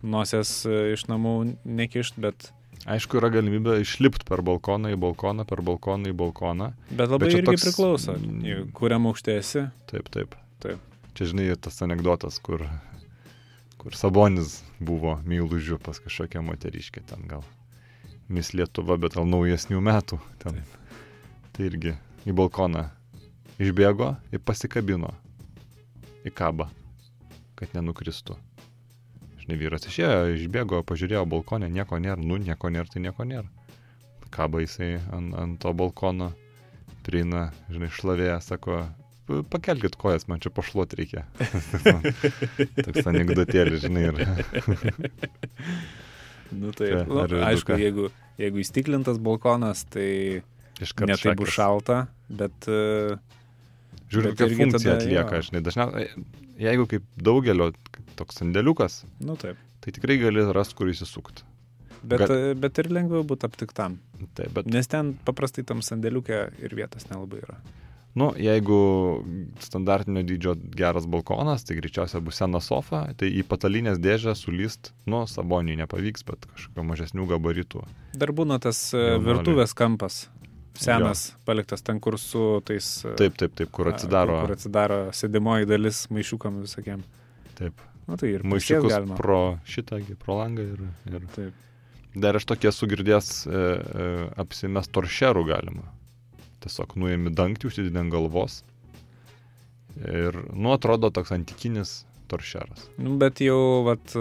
[0.03, 2.51] nosies e, iš namų nekišt, bet,
[2.87, 6.73] aišku, yra galimybė išlipti per balkoną į balkoną, per balkoną į balkoną.
[6.91, 8.17] bet labai Bet irgi toks- priklauso.
[8.21, 8.71] Mm.
[8.77, 10.35] Kuriam aukštėsi, Taip, taip.
[10.61, 10.79] Taip.
[11.17, 12.67] Čia, žinai, tas anegdotas, kur,
[13.79, 17.45] kur Sabonis buvo mylužiu pas kažkokią moteriškę ten gal.
[18.29, 20.19] Mis Lietuva, bet gal naujesnių metų.
[20.43, 20.61] Ten.
[21.57, 21.95] Tai irgi
[22.27, 22.91] į balkoną
[23.63, 25.15] išbėgo ir pasikabino
[26.27, 26.67] į kabą,
[27.57, 28.37] kad nenukristų.
[29.47, 33.47] Žinai, vyras išėjo, išbėgo, pažiūrėjo balkonę, nieko nėra, nu nieko nėra, tai nieko nėra.
[34.35, 36.33] Kaba jisai ant, ant to balkono,
[37.07, 38.81] prieina, žinai, šlavėja, sako,
[39.29, 41.23] "Pa- pakelkit kojas, man čia pašluot reikia.
[42.85, 44.19] Toks anegdotėlis, žinai, ir
[46.61, 47.79] nu, tai, Čia, nu, aišku, duka?
[47.81, 48.11] jeigu,
[48.43, 50.43] jeigu įstiklintas balkonas, tai
[50.83, 53.17] iškart netai bus šalta, bet e,
[54.11, 55.47] Žiūri, bet kokią funkciją tada atlieka, jo.
[55.49, 56.27] žinai, dažniausiai,
[56.59, 57.73] jeigu kaip daugelio
[58.17, 59.57] toks sandėliukas, nu taip.
[59.85, 61.45] tai tikrai gali rasti, kur įsisukti.
[62.07, 63.97] Bet, Gal- bet ir lengviau būtų aptiktam.
[64.37, 67.57] Taip, bet, Nes ten paprastai tam sandėliukė ir vietos nelabai yra.
[68.17, 68.77] nu, jeigu
[69.61, 75.25] standartinio dydžio geras balkonas, tai greičiausiai bus sena sofa, tai į patalinės dėžę sulyst, nu,
[75.29, 77.83] saboniui nepavyks, bet kažkokio mažesnių gabaritų.
[78.17, 79.27] Dar būna tas e, Jaunuoliai.
[79.27, 80.23] virtuvės kampas.
[80.83, 82.89] Senas, paliktas ten, kur su tais...
[83.05, 84.41] e, Taip, taip, taip, kur a, atsidaro.
[84.45, 87.05] Kur atsidaro sėdimoji dalis maišiukam visokiem.
[87.59, 87.81] Taip.
[88.07, 89.17] Na tai ir Maišiukus galima.
[89.19, 91.63] pro šitą, gi, pro langą ir, ir Taip.
[92.17, 94.11] Dar aš tokie sugirdės e, e,
[94.41, 95.89] apsimest toršerų galima.
[96.65, 98.61] Tiesiog nuėmi dangtį, užsidedi ant galvos.
[100.01, 102.87] Ir, nu, atrodo toks antikinis toršeras.
[103.01, 104.15] Nu, bet jau vat,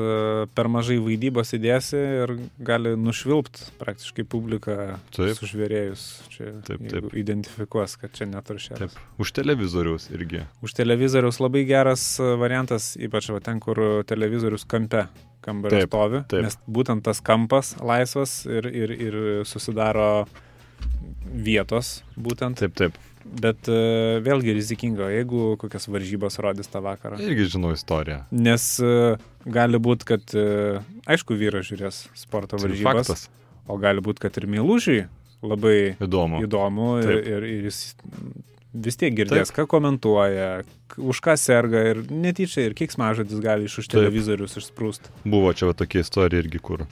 [0.55, 4.77] per mažai vaidybos įdėsi ir gali nušvilpt praktiškai publiką
[5.15, 5.35] Taip.
[5.39, 6.05] sužvėrėjus.
[6.33, 7.11] Čia Taip, taip.
[7.17, 8.95] identifikuos, kad čia netaršėras.
[8.95, 9.21] Taip.
[9.21, 10.45] Už televizoriaus irgi.
[10.65, 15.07] Už televizoriaus labai geras e, variantas, ypač va, ten, kur televizorius kampe
[15.45, 16.23] kambario Taip, stovi.
[16.31, 16.47] taip.
[16.47, 20.25] Nes būtent tas kampas laisvas ir, ir, ir susidaro
[21.25, 22.59] vietos būtent.
[22.61, 22.97] Taip, taip.
[23.25, 23.75] Bet e,
[24.21, 27.17] vėlgi rizikinga, jeigu kokias varžybas rodys tą vakarą.
[27.25, 28.19] Irgi žinau istoriją.
[28.31, 28.91] Nes e,
[29.49, 30.77] gali būti, kad, e,
[31.09, 33.23] aišku, vyras žiūrės sporto Tai varžybas, faktas.
[33.65, 35.07] o gali būti, kad ir mylužiai
[35.45, 36.43] labai Įdomu.
[36.45, 37.27] įdomu ir, Taip.
[37.33, 37.79] ir, ir jis
[38.85, 40.61] vis tiek girdės, ką komentuoja,
[40.97, 43.97] už ką serga ir netyčia ir kiek smažadis gali iš už Taip.
[43.99, 45.09] televizorius išsprūst.
[45.25, 46.85] Buvo čia va tokia istorija irgi, kur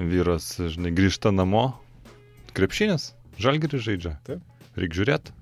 [0.00, 1.74] vyras, žinai, grįžta namo,
[2.56, 4.16] krepšinis, žalgiris žaidžia.
[4.26, 4.40] Taip.
[4.78, 5.34] Reikia žiūrėti.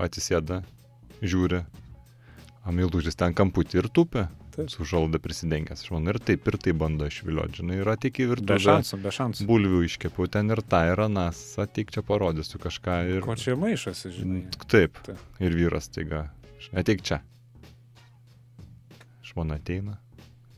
[0.00, 0.62] Atsisėda,
[1.22, 1.64] žiūri.
[2.68, 4.28] Amilužis ten kamputį ir tupia.
[4.52, 4.68] Taip.
[4.68, 5.86] Su žalda prisidengęs.
[5.90, 8.58] Manau, ir taip, ir taip bando išvilioti, žinai, ir ateik į Be virtuvę.
[8.60, 9.46] šansų, be šansų.
[9.48, 11.40] Bulvių iškepiau ten ir tą, ir anas.
[11.62, 12.98] Ateik čia parodysiu kažką.
[13.08, 13.22] Ir...
[13.24, 14.42] Ko čia maišasi, žinai.
[14.68, 15.00] Taip.
[15.08, 15.22] Taip.
[15.40, 16.26] Ir vyras taiga.
[16.76, 17.22] Ateik čia.
[19.24, 19.96] Žmona ateina.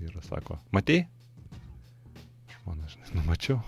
[0.02, 1.04] Vyras sako, matei?
[2.58, 3.60] Žmona, žinai, nu mačiau.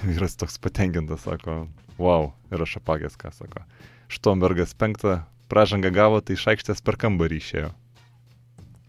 [0.00, 1.66] Vyras toks patenkintas, sako,
[2.00, 2.32] wow.
[2.48, 3.66] Ir aš apagęs, ką sako.
[4.10, 5.20] Štombergas penktą
[5.50, 7.70] pražangą gavo, tai iš aikštės per kambarį išėjo.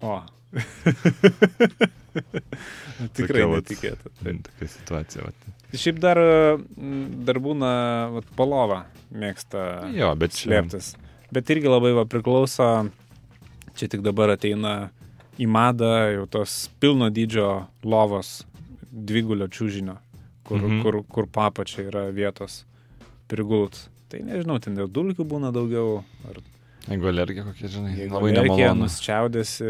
[0.01, 0.21] O.
[3.15, 4.09] Tikrai netikėta.
[4.21, 5.25] Tokia situacija.
[5.29, 5.49] Vat.
[5.77, 7.69] Šiaip dar, mm, dar būna
[8.17, 8.81] vat, polova
[9.15, 10.95] mėgsta Jo, bet čia- slėptis.
[11.31, 12.89] Bet irgi labai va, priklauso,
[13.75, 14.89] čia tik dabar ateina
[15.39, 18.43] į madą jau tos pilno dydžio lovos
[18.91, 19.97] dvigulio čiūžinio,
[20.43, 20.65] kur, Mhm.
[20.67, 20.81] mhm.
[20.83, 22.65] kur, kur papačia yra vietos
[23.29, 23.87] prigult.
[24.11, 26.41] Tai nežinau, ten dėl dulkių būna daugiau, ar
[26.89, 28.81] Jeigu alergija kokia, žinai, jeigu labai nemalonu.
[28.87, 29.67] nusčiaudėsi,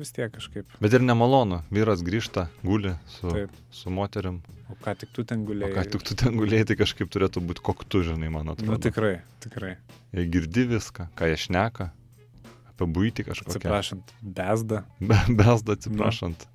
[0.00, 0.70] vis tiek kažkaip.
[0.80, 1.58] Bet ir nemalonu.
[1.74, 3.50] Vyras grįžta, guli su, Taip.
[3.74, 4.38] su moterim.
[4.72, 5.74] O ką tik tu ten O gulėjai?
[5.76, 8.72] ką tik tu ten gulėjai, tai kažkaip turėtų būti koktu, žinai, man atrodo.
[8.72, 9.74] Nu tikrai, tikrai.
[10.16, 11.90] Jie girdi viską, ką jie šneka,
[12.72, 13.58] apie būti kažkokią.
[13.60, 14.82] Atsiprašant, bezda.
[15.04, 16.48] Be, besda atsiprašant.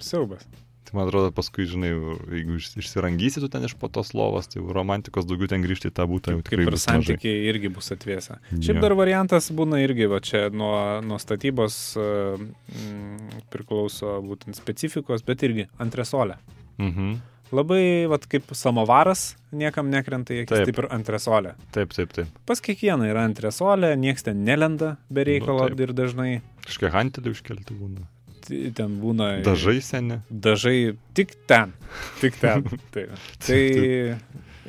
[0.00, 0.46] Siaubas.
[0.88, 1.90] Tai man atrodo, paskui, žinai,
[2.32, 5.94] jeigu iš- išsirangysi tu ten iš po tos lovos, tai romantikos daugiau ten grįžti į
[5.94, 7.04] tą būtą Kaip tikrai ir bus mažai.
[7.14, 8.38] santykiai irgi bus atvėsę.
[8.50, 8.60] Jo.
[8.64, 12.06] Šiaip dar variantas būna irgi, va čia nuo, nuo statybos e,
[12.40, 16.38] mm, priklauso būtent specifikos, bet irgi antresolė.
[16.78, 17.20] Mhm.
[17.52, 20.68] Labai, va kaip samovaras, niekam nekrenta į akis, Taip.
[20.70, 21.54] taip ir antresolė.
[21.74, 22.28] Taip, taip, taip.
[22.46, 25.80] Pas kiekvieną yra antresolė, nieks ten nelenda be reikalo Nu, taip.
[25.80, 28.06] ir dažnai Kažkiek hantelį užkelti būna.
[28.50, 29.32] T- ten būna...
[29.46, 30.20] Dažai seni.
[30.28, 30.76] Dažai
[31.16, 31.74] tik ten.
[32.20, 32.66] Tik ten.
[32.94, 33.06] Tai,
[33.46, 33.60] tai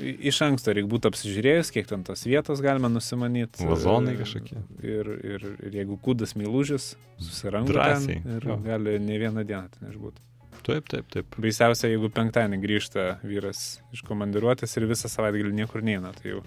[0.02, 3.66] iš anksto reikia būti apsižiūrėjus, kiek ten tos vietos galima nusimanyti.
[3.68, 4.62] Vazonai kažkokie.
[4.86, 8.58] Ir, ir, ir jeigu kūdas meilužis, susiranda Drąsiai, ir jo.
[8.66, 10.24] gali ne vieną dieną ten išbūti.
[10.62, 11.38] Taip, taip, taip.
[11.42, 16.44] Baisiausia, jeigu penktadienį grįžta vyras iš komandiruotės ir visą savaitgalį niekur neina, tai jau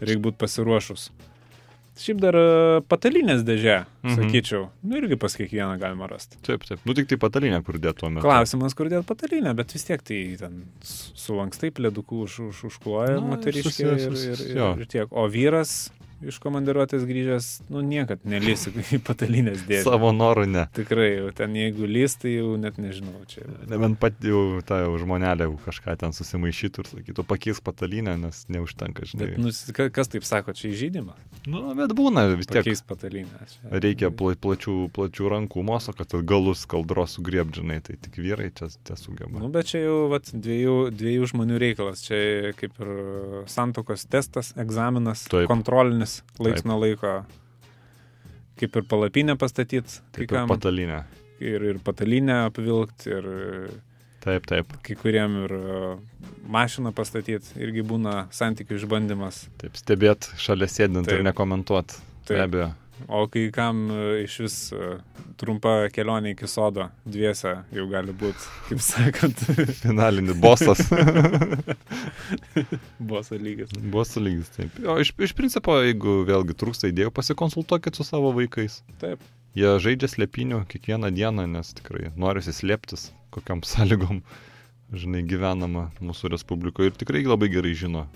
[0.00, 1.10] reikia būti pasiruošus.
[1.92, 4.14] Šiaip dar e, patalinės dėžė, Mhm.
[4.16, 6.38] sakyčiau, nu irgi pas kiekvieną galima rasti.
[6.42, 6.80] Taip, taip.
[6.88, 8.24] Nu tik tai patalinę, kur dėtų metu.
[8.24, 13.20] Klausimas, kur dėt patalinę, bet vis tiek tai ten su- sulankstai plėdukų už, už, užkloja
[13.20, 15.06] moteriškė ir, ir, ir, ir tiek.
[15.12, 15.90] O vyras
[16.28, 19.84] iš komandiruotės grįžęs, nu niekad nelys į patalinės dėžę.
[19.88, 20.64] Savo norų ne.
[20.76, 23.22] Tikrai, jau ten jeigu lys, tai jau net nežinau.
[23.30, 23.44] Čia.
[23.70, 28.44] Nebent pat jau ta jau žmonelė jau kažką ten susimaišytų ir sakytų, pakeis patalinę, nes
[28.52, 29.32] neužtenka, žinai.
[29.34, 31.18] Bet, nu, ka- kas taip sako, čia įžydimas?
[31.46, 32.62] Nu, bet būna vis tiek.
[32.62, 33.46] Pakeis patalinę.
[33.50, 33.72] Čia.
[33.82, 38.96] Reikia pla, plačių, plačių rankų moso, kad galus kaldros sugriebdžinai, tai tik vyrai čia, čia
[39.00, 39.40] sugeba.
[39.42, 42.04] Nu, bet čia jau vat, dviejų, dviejų žmonių reikalas.
[42.06, 42.92] Čia kaip ir
[43.50, 45.48] santokos testas, egzaminas, Taip.
[45.50, 46.68] kontrolinis laiks Taip.
[46.70, 47.14] nuo laiko.
[48.60, 50.50] Kaip ir palapinę pastatyti, kai Kaip ir kam.
[50.52, 51.00] patalinė.
[51.42, 53.26] Ir, ir patalinę apvilkti, ir
[54.22, 55.78] Taip, taip, kai kuriem ir e,
[56.54, 57.56] mašiną pastatyti.
[57.58, 59.40] Irgi būna santykių išbandymas.
[59.58, 59.74] taip.
[59.80, 61.16] Stebėt šalia sėdint Taip.
[61.18, 61.96] ir nekomentuot.
[62.28, 62.44] Be Taip.
[62.44, 62.68] abejo.
[63.08, 64.88] O kai kam e, iš vis e,
[65.40, 69.44] trumpa kelionė iki sodo dviese jau gali būti, kaip sakant,
[69.80, 70.82] Finalinis bosas.
[73.12, 73.74] boso lygis.
[73.92, 74.80] Bosas lygis, taip.
[74.86, 78.80] O iš, iš principo, jeigu vėlgi trūksta idėjų, pasikonsultuokit su savo vaikais.
[79.02, 79.22] Taip.
[79.58, 84.22] Jie žaidžia slėpinių kiekvieną dieną, nes tikrai norisi slėptis, kokiam sąlygom,
[84.92, 88.06] žinai, gyvenama mūsų Respublikoje ir tikrai labai gerai žino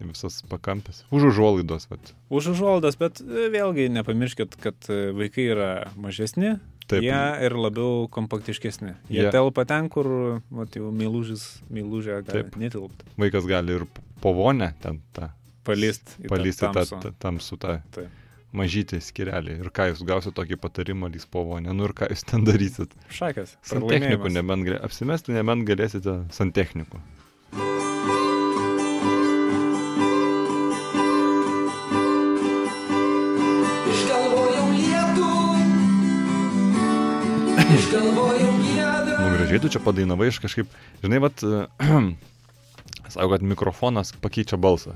[0.00, 1.04] visas pakampės.
[1.10, 2.12] Už užuolaidos, bet.
[2.30, 7.02] Už užuolaidas, bet vėlgi nepamirškit, kad e, vaikai yra mažesni, Taip.
[7.02, 8.92] jie ir labiau kompaktiškesni.
[9.10, 12.56] Jie Jie- telpa ten, kur, mat, jau meilužis, meilužė gali Taip.
[12.60, 13.08] netilpti.
[13.18, 13.86] Vaikas gali ir
[14.20, 15.30] po vonę ten tą
[15.66, 17.58] Palist į tą tamsų.
[17.58, 18.06] tą- Taip.
[18.54, 19.58] mažytį skirelį.
[19.64, 21.74] Ir ką jūs gausite tokį patarimą, lys po vonę.
[21.74, 22.94] Nu ir ką jūs ten darysit?
[23.10, 23.56] Šakės.
[23.66, 27.02] Santechnikų nebent apsimesti, nebent galėsite santechnikų.
[37.76, 40.66] Nu, gražiai tu čia padainavai, aš kažkaip,
[41.02, 41.36] žinai, vat,
[43.12, 44.94] sako, kad mikrofonas pakeičia balsą.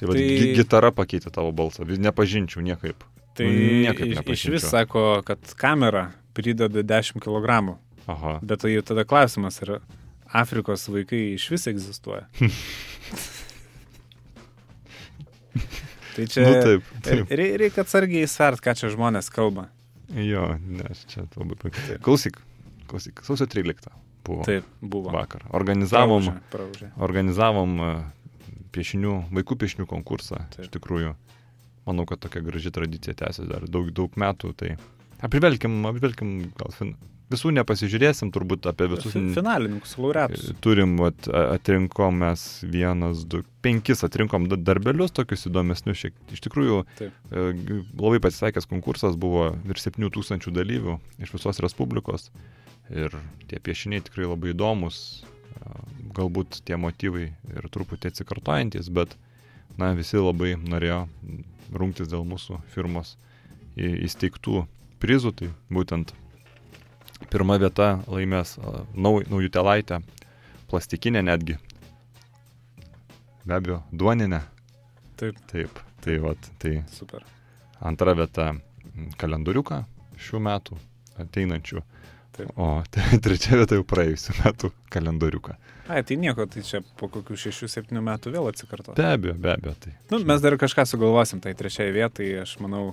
[0.00, 0.52] Tai, vat, Tai- tai...
[0.56, 3.04] gitara pakeitė tavo balsą, nepažinčiau niekaip.
[3.36, 3.52] Tai Nu,
[3.86, 4.52] niekaip iš, iš nepažinčiau.
[4.56, 7.48] vis sako, kad kamera prideda 10 kg.
[8.10, 8.38] Aha.
[8.42, 9.76] Bet tai jau tada klausimas yra,
[10.32, 12.24] Afrikos vaikai iš vis egzistuoja.
[16.16, 17.30] tai čia Nu, taip, taip.
[17.30, 19.68] re- reikia atsargiai svert, ką čia žmonės kalba.
[20.10, 21.82] Jo, nes čia labai puiku.
[22.02, 22.40] Klausyk,
[22.90, 23.90] klausyk, sausio 13
[24.26, 25.10] buvo Taip, buvo.
[25.14, 25.44] vakar.
[25.56, 26.88] Organizavom, Praužė, praužė.
[27.02, 27.90] organizavom e,
[28.74, 30.42] piešinių, vaikų piešinių konkursą.
[30.54, 30.66] Taip.
[30.66, 31.14] Iš tikrųjų,
[31.88, 34.52] manau, kad tokia graži tradicija tęsiasi dar daug, daug metų.
[34.60, 34.74] Tai
[35.26, 36.96] apžvelkim, apžvelkim, gal fin...
[37.30, 39.12] visų nepasižiūrėsim, turbūt apie visus.
[39.14, 40.50] Fi- Finalininkus, laureatus.
[40.64, 46.00] Turim, vat, a- atrinkom mes vienas, du, penkis atrinkom da- darbelius, tokius įdomesnius.
[46.04, 47.12] Šiek, iš tikrųjų, Taip.
[47.30, 52.30] e, labai pasisekęs konkursas buvo virš 7000 dalyvių iš visos Respublikos.
[52.90, 53.14] Ir
[53.46, 55.74] tie piešiniai tikrai labai įdomus, e,
[56.18, 59.14] galbūt tie motyvai ir truputį atsikartojantis, bet,
[59.78, 61.04] na, visi labai norėjo
[61.72, 63.14] rungtis dėl mūsų firmos
[63.78, 64.66] įsteigtų
[65.00, 66.10] prizų, tai būtent
[67.30, 68.56] pirma vieta laimės
[68.94, 70.00] nau, naujų telaitę,
[70.70, 71.58] plastikinę netgi.
[73.44, 74.40] Be abejo, duoninę.
[75.20, 77.24] Taip, Taip, tai vat, tai super.
[77.80, 78.52] antra vieta
[79.20, 79.82] kalendoriuką
[80.20, 80.78] šių metų
[81.20, 81.82] ateinančių.
[82.36, 82.52] Taip.
[82.56, 85.56] O te- trečia vieta jau praėjusių metų kalendoriuką.
[85.90, 88.94] Ai, tai nieko, tai čia po kokių 6-7 metų vėl atsikarto.
[88.96, 89.74] Be abejo, be abejo.
[89.82, 89.92] Tai.
[90.12, 92.92] Nu, mes dar kažką sugalvosim tai trečiai vietai, aš manau,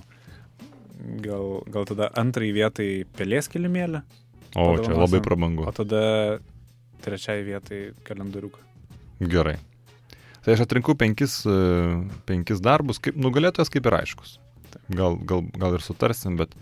[1.24, 4.02] gal, gal tada antrai vietai pelės kilimėlį,
[4.56, 5.66] O, čia labai prabangu.
[5.68, 6.38] o tada
[7.04, 8.58] trečiai vietai kalendoriuką.
[9.20, 9.58] Gerai.
[10.44, 11.56] Tai aš atrinkau penkis, e,
[12.26, 14.38] penkis darbus, kaip nugalėtojas kaip ir aiškus.
[14.88, 16.54] Gal, gal, gal ir sutarsim, bet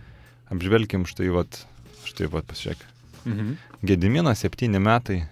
[0.51, 1.61] apžvelkim štai, vat,
[2.09, 2.83] štai, vat, pasižiūrėk.
[3.27, 3.55] Mhm.
[3.87, 5.29] Gediminas, septyni metai,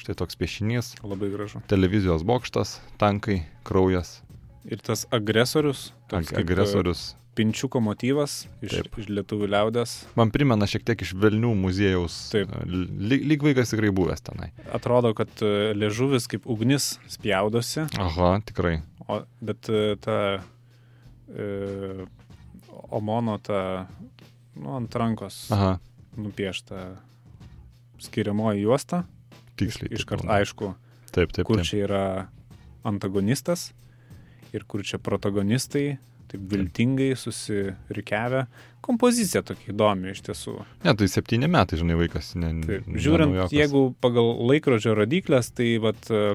[0.00, 1.60] štai toks piešinys, Labai gražu.
[1.68, 4.20] televizijos bokštas, tankai, kraujas,
[4.68, 7.14] Ir tas agresorius, toks ag kaip, agresorius.
[7.38, 8.96] Pinčiuko motyvas iš, Taip.
[8.98, 9.92] iš lietuvių liaudės.
[10.18, 12.16] Man primena šiek tiek iš Velnių muziejaus.
[12.32, 12.50] Taip.
[12.66, 14.48] Lyg, lyg vaikas tikrai buvęs tenai.
[14.74, 18.80] Atrodo, kad e, liežuvis kaip ugnis spjaudosi, Aha, tikrai.
[19.06, 20.16] o, bet e, ta
[21.30, 21.46] e,
[22.90, 23.86] omono ta
[24.58, 25.76] nu, ant rankos Aha,
[26.18, 26.96] nupiešta
[28.02, 29.04] skiriamoji juosta.
[29.60, 29.94] tiksliai.
[29.94, 30.74] Iškart taip, aišku,
[31.14, 31.46] Taip, taip.
[31.46, 31.66] kur taip.
[31.70, 32.04] čia yra
[32.82, 33.70] antagonistas
[34.56, 35.98] ir kur čia protagonistai.
[36.30, 38.44] Taip viltingai susirikiavę.
[38.80, 40.54] Kompozicija tokia įdomi iš tiesų.
[40.86, 42.32] Ne, tai septyni metai, žinai, vaikas.
[42.40, 43.52] Ne, Taip, ne žiūrint, naujokas.
[43.54, 46.34] jeigu pagal laikrodžio rodiklės, tai vat, e,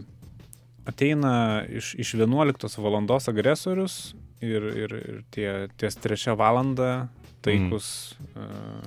[0.85, 3.95] ateina iš, iš 11 valandos agresorius
[4.45, 5.49] ir, ir, ir tie,
[5.81, 7.07] ties 3 valanda
[7.45, 7.87] taikus,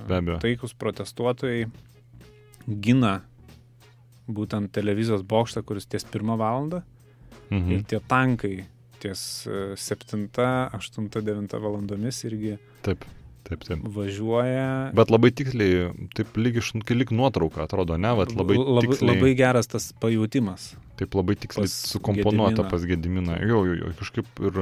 [0.07, 0.37] abejo.
[0.43, 1.65] taikus protestuotojai
[2.83, 3.21] gina
[4.29, 6.83] būtent televizijos bokštą, kuris ties 1 valandą
[7.49, 7.71] Mhm.
[7.73, 8.65] ir tie tankai
[9.01, 10.27] ties e, 7,
[10.75, 13.05] 8, 9 valandomis irgi Taip,
[13.47, 13.85] taip, taip.
[13.95, 14.91] važiuoja.
[14.97, 19.33] Bet labai tiksliai, taip lyg, iš, lyg nuotrauka atrodo, ne, bet labai, labai, tiksliai, labai
[19.39, 20.73] geras tas pajūtimas.
[20.99, 22.69] taip labai tiksliai pas sukomponuota Gediminą.
[22.69, 23.39] pas Gediminą.
[23.47, 24.61] Jo, jo, jo, kažkaip ir,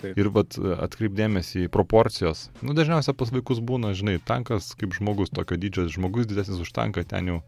[0.00, 0.16] Taip.
[0.16, 2.46] ir vat, atkreipdėmėsi į proporcijos.
[2.64, 7.04] Nu, dažniausiai pas vaikus būna, žinai, tankas kaip žmogus, tokio dydžio žmogus didesnis už tanką,
[7.04, 7.40] ten jau,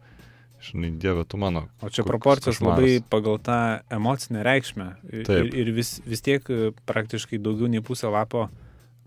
[0.63, 1.67] žinai, dieve tu mano.
[1.83, 3.59] O čia proporcijos labai pagal tą
[3.91, 4.89] emocinę reikšmę.
[5.11, 5.53] Ir, Taip.
[5.53, 8.47] ir vis, vis tiek e, praktiškai daugiau nei pusę lapo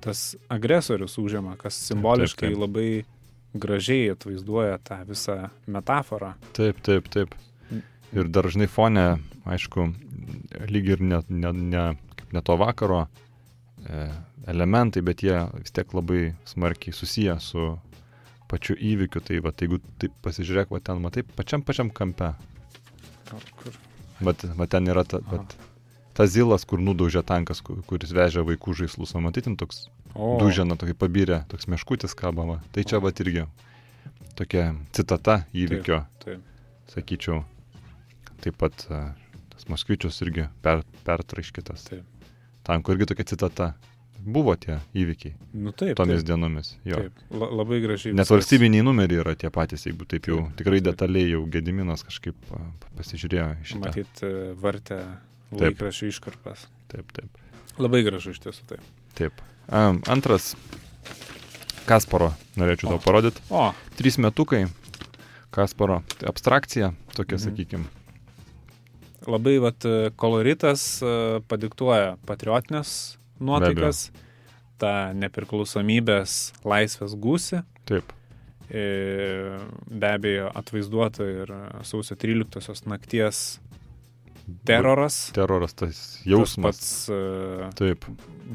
[0.05, 2.61] tas agresorius užima, kas simboliškai taip.
[2.61, 2.91] labai
[3.57, 6.35] gražiai atvaizduoja tą visą metaforą.
[6.57, 7.35] Taip, taip, taip.
[8.17, 9.07] Ir dažnai fone,
[9.49, 9.89] aišku,
[10.71, 11.87] lyg ir ne, ne, ne,
[12.21, 14.07] kaip ne to vakaro e,
[14.47, 17.73] elementai, bet jie vis tiek labai smarkiai susiję su
[18.51, 19.21] pačiu įvykiu.
[19.25, 22.33] Tai va, jeigu taip pasižiūrėk, va ten matai, pačiam pačiam kampe.
[23.31, 23.75] Kur?
[24.23, 25.57] Bet va ten yra ta, vat,
[26.17, 29.13] tas zilas, kur nudaužė tankas, ku- kuris vežė vaikų žaislus.
[29.19, 32.63] O matai, ten toks O, dužena, tokį pabirė, toks meškutis kabama.
[32.73, 33.43] Tai čia va irgi
[34.39, 36.41] tokia citata įvykio Taip.
[36.93, 37.43] sakyčiau,
[38.41, 39.03] taip pat a,
[39.53, 41.85] tas Moskvičius irgi per, pertraiškitas.
[41.91, 42.05] Taip.
[42.65, 43.75] Tanko irgi tokia citata.
[44.27, 45.95] Buvo tie įvykiai Nu taip.
[45.97, 46.73] tomis taip, dienomis.
[46.85, 46.97] Jo.
[46.97, 47.13] taip.
[47.31, 48.13] La, labai gražiai.
[48.13, 50.89] Viskas- valstybiniai numeriai yra tie patys, jeigu taip jau Taip, tikrai taip.
[50.91, 52.35] detaliai jau Gediminas kažkaip
[52.99, 53.85] pasižiūrėjo į šitą.
[53.85, 54.99] Matyt, e, vartę
[55.53, 56.67] laikraščių iškarpas.
[56.91, 57.31] Taip, taip.
[57.79, 58.81] Labai gražu iš tiesų taip.
[59.15, 59.33] taip.
[59.69, 60.57] A, antras.
[61.87, 63.03] Kasparo norėčiau tau O.
[63.05, 63.41] parodyti.
[63.51, 64.65] O, Trys metukai.
[65.55, 67.45] Kasparo tai abstrakcija, tokia, Mhm.
[67.47, 67.85] sakykime.
[69.27, 74.11] labai vat, e, koloritas e, padiktuoja patriotinės nuotaikas,
[74.81, 77.63] tą nepriklausomybės laisvės gūsi.
[77.89, 78.13] Taip.
[78.67, 78.83] E,
[79.87, 81.53] Be abejo, atvaizduota ir
[81.87, 83.61] sausio 13 nakties
[84.67, 85.31] teroras.
[85.35, 86.77] Teroras, tas Tas jausmas.
[86.77, 88.05] pats e, Taip.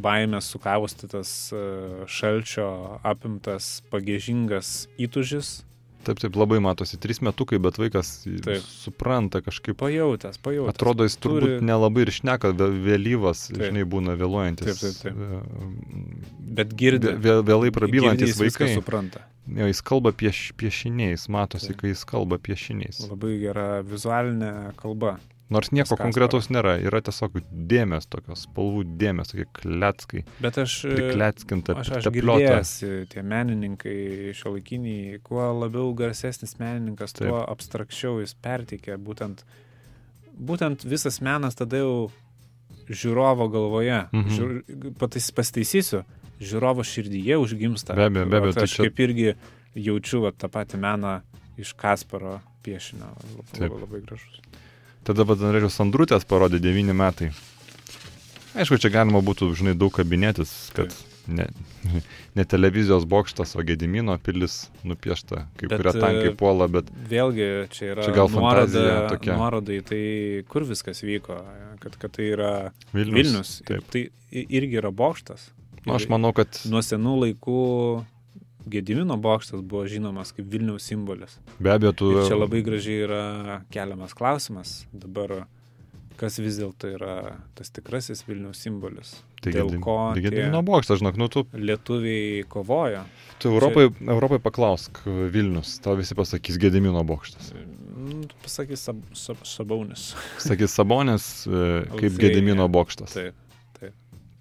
[0.04, 1.63] baimės sukaustytas e,
[2.08, 2.67] šalčio
[3.04, 5.62] apimtas pagėžingas įtužis.
[6.04, 6.98] Taip, taip, labai matosi.
[6.98, 8.64] Trys metukai, bet vaikas Taip.
[8.66, 9.78] supranta kažkaip.
[9.78, 10.74] Pajautęs, pajautęs.
[10.74, 13.68] Atrodo, jis turbūt Turi- nelabai ir šneka, vė- vėlyvas, Taip.
[13.70, 14.82] žinai, būna vėluojantis.
[14.82, 16.32] Taip, taip, taip.
[16.58, 17.08] Bet girdi.
[17.08, 18.74] vė- vė- Vėlai prabylantis vaikai.
[18.76, 19.22] supranta.
[19.48, 21.78] Jo, jis kalba pieš, piešiniais, matosi, Taip.
[21.82, 23.02] kai jis kalba piešiniais.
[23.10, 25.20] Labai gera vizualinė kalba.
[25.52, 26.06] Nors nieko Kasparo.
[26.08, 31.90] konkretaus nėra, yra tiesiog dėmės, tokios spalvų dėmės, tokie kleckai, Bet aš, e, prikleckinta, aš,
[32.00, 32.72] aš girdėjęs,
[33.12, 37.28] tie menininkai šio laikiniai, kuo labiau garsesnis menininkas, Taip.
[37.28, 38.96] tuo abstrakčiau jis perteikia.
[38.98, 39.44] Būtent,
[40.40, 41.96] būtent visas menas tada jau
[42.92, 44.00] žiūrovo galvoje.
[44.12, 44.32] Mhm.
[44.38, 46.04] Žiūr, patais, pastaisysiu,
[46.42, 47.96] žiūrovo širdyje užgimsta.
[47.96, 49.28] Be abejo, be abejo, tai Aš čia- kaip irgi
[49.76, 51.22] jaučiu vat, tą patį meną
[51.58, 53.12] iš Kasparo piešinio.
[53.54, 53.68] Taip.
[53.70, 54.40] Labai, labai gražus.
[55.08, 57.32] Tada bet norėčiau Sandrutės parodyti 9 metai.
[58.54, 60.92] Aišku, čia galima būtų, žinai, daug kabinėtis, kad
[61.32, 61.46] ne,
[62.38, 67.48] ne televizijos bokštas, o Gedimino pilis nupiešta, kai Bet, kurie tankai e, puola, bet Vėlgi
[67.72, 69.38] čia yra Čia gal fantazija nuoroda, tokia.
[69.40, 70.02] nuoroda į tai,
[70.52, 71.40] kur viskas vyko,
[71.82, 72.52] kad, kad tai yra
[72.92, 73.16] Vilnius.
[73.16, 73.54] Vilnius.
[73.72, 73.88] Taip.
[73.96, 75.48] Tai i- irgi yra bokštas.
[75.88, 77.60] Nu, aš Ir manau, kad Nuo senų laikų
[78.69, 81.39] Gedimino bokštas buvo žinomas kaip Vilniaus simbolis.
[81.60, 82.12] be abejo, tu...
[82.13, 83.24] Ir čia labai gražiai yra
[83.74, 85.45] keliamas klausimas dabar,
[86.21, 87.15] kas vis dėlto yra
[87.58, 89.15] tas tikrasis Vilniaus simbolis.
[89.41, 93.02] Tai dėl Gedim- ko tai Gedimino bokštas, žinok, nu tu, Lietuviai kovojo.
[93.41, 97.54] tu Europai, Europai paklausk Vilnius, tau visi pasakys Gedimino bokštas.
[98.02, 100.12] Nu, Pasakys sab, sab, Sabaunis.
[100.41, 102.17] Sakys Sabonės e, kaip.
[102.21, 103.13] Gedimino bokštas.
[103.13, 103.34] Taip.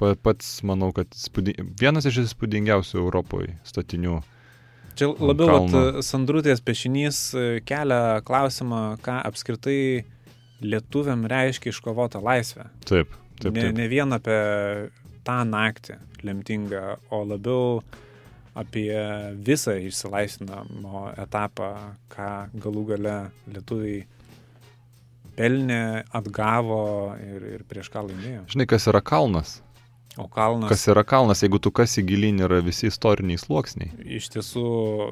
[0.01, 1.59] Pa- Pats, manau, kad įspūdi...
[1.81, 4.21] vienas iš įspūdingiausių Europoje statinių.
[4.99, 6.01] Čia labiau vat.
[6.05, 10.07] Sandrutės piešinys e, kelia klausimą, ką apskritai
[10.61, 12.67] lietuviam reiškia iškovota laisvė.
[12.89, 13.77] Taip, taip, ne, taip.
[13.77, 14.41] ne vien apie
[15.25, 15.97] tą naktį
[16.27, 17.81] lemtingą, o labiau
[18.61, 18.93] apie
[19.47, 21.71] visą išsilaisvinamo etapą,
[22.13, 23.17] ką galų gale
[23.53, 24.03] lietuviai
[25.39, 26.83] pelnė, atgavo
[27.23, 28.45] ir, ir prieš ką laimėjo.
[28.53, 29.61] Žinai, kas yra kalnas?
[30.19, 33.93] O kalnas Kas yra kalnas, jeigu tu kasi gilin, yra visi istoriniai sluoksniai.
[34.19, 34.65] iš tiesų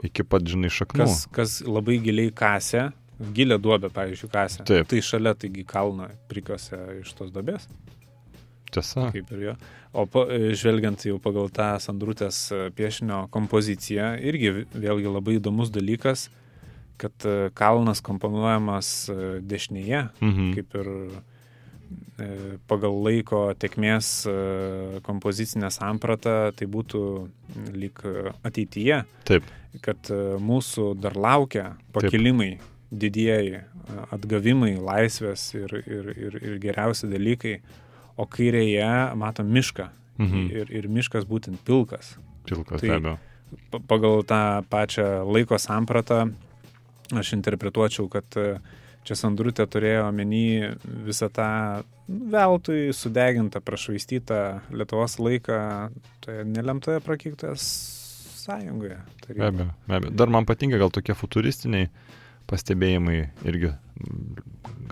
[0.08, 1.04] Iki pat, žinai, šaknų.
[1.06, 2.88] kas, kas labai giliai kasė,
[3.34, 4.64] gilę duobę, pavyzdžiui, kasė.
[4.66, 4.88] Taip.
[4.90, 7.68] Tai šalia taigi kalną prikasė iš tos duobės.
[8.70, 9.06] Tiesa.
[9.14, 9.54] kaip ir jo.
[9.96, 16.26] O pa, žvelgiant jau pagal tą Sandrutės e, piešinio kompoziciją, irgi vėlgi labai įdomus dalykas,
[17.00, 20.50] kad e, kalnas komponuojamas e, dešinėje, Mhm.
[20.58, 20.90] kaip ir
[22.68, 24.32] pagal laiko tekmės e,
[25.06, 27.02] kompozicinę sampratą, tai būtų
[27.78, 29.46] lyg e, ateityje, Taip.
[29.84, 32.58] kad e, mūsų dar laukia pakilimai,
[32.90, 37.58] didieji, e, atgavimai, laisvės ir, ir, ir, ir geriausi dalykai,
[38.18, 39.88] o kairėje matom mišką.
[40.18, 40.46] Mhm.
[40.50, 42.16] Ir, ir miškas būtent pilkas.
[42.48, 43.18] Pilkas Tai- be abejo.
[43.70, 46.26] Pa- Pagal tą pačią laiko sampratą
[47.16, 48.58] aš interpretuočiau, kad e,
[49.08, 50.74] čia Sandrutė turėjo omeny
[51.06, 51.48] visą tą
[52.08, 54.40] veltui sudegintą, prašvaistytą
[54.76, 55.58] Lietuvos laiką
[56.24, 59.00] toje nelemtoje prakyktoje sąjungoje.
[59.28, 60.14] Be abejo, be abejo.
[60.16, 61.88] Dar man patinka gal tokie futuristiniai
[62.48, 64.38] pastebėjimai irgi, mm,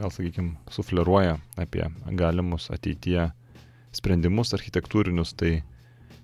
[0.00, 1.86] gal sakykime, sufleruoja apie
[2.18, 3.30] galimus ateityje
[3.96, 5.62] sprendimus architektūrinius, tai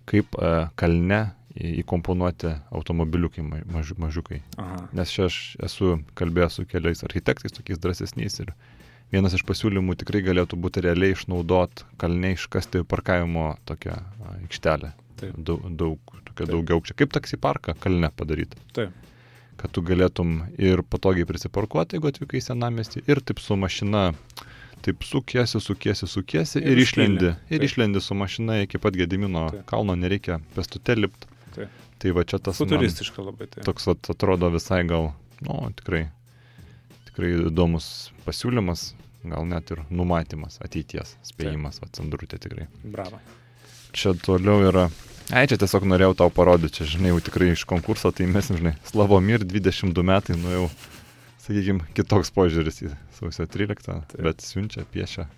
[0.08, 1.22] kaip e, kalne
[1.56, 4.40] įkomponuoti automobiliukai ma- maži, mažiukai.
[4.56, 4.88] Aha.
[4.96, 8.52] Nes čia aš esu kalbėjęs su keliais architektais, tokiais drąsesniais ir
[9.12, 13.98] vienas iš pasiūlymų tikrai galėtų būti realiai išnaudot kalne iškasti parkavimo tokią
[14.38, 14.92] aikštelę.
[15.20, 15.36] Taip.
[15.38, 16.96] Daug, daug tokia daugiau aukščia.
[16.98, 18.56] Kaip taksi parką kalne padaryti.
[18.74, 18.90] Taip.
[19.60, 24.08] Kad tu galėtum ir patogiai prisiparkuoti, jeigu atvykai į senamestį, ir taip su mašina,
[24.82, 27.34] taip sukiesi, sukiesi, sukiesi Ir ir, išlendi.
[27.52, 29.66] Ir išlendi su mašina iki pat Gedimino Taip.
[29.70, 31.28] kalno, nereikia pestute lipti.
[31.54, 31.82] Taip.
[32.02, 33.62] Tai va čia tas Futuristiška labai tai.
[33.66, 35.12] toks vat, atrodo visai gal,
[35.44, 36.06] nu, tikrai,
[37.10, 37.86] tikrai įdomus
[38.26, 38.88] pasiūlymas,
[39.22, 42.66] gal net ir numatymas ateities, spėjimas, va, Sandrutė tikrai.
[42.82, 43.20] Bravo.
[43.94, 44.88] Čia toliau yra,
[45.30, 48.74] ai, čia tiesiog norėjau tau parodyti, čia, žinai, jau tikrai iš konkurso, tai mes, žinai,
[48.88, 50.66] Slavomir 22 metai, nu jau,
[51.44, 54.18] sakykime, kitoks požiūris į sausio 13, Taip.
[54.24, 55.28] bet siunčia, piešia,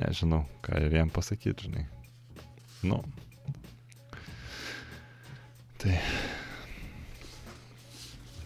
[0.00, 1.86] nežinau, ką ir jam pasakyti, žinai.
[2.82, 3.02] Nu.
[5.78, 5.94] Tai.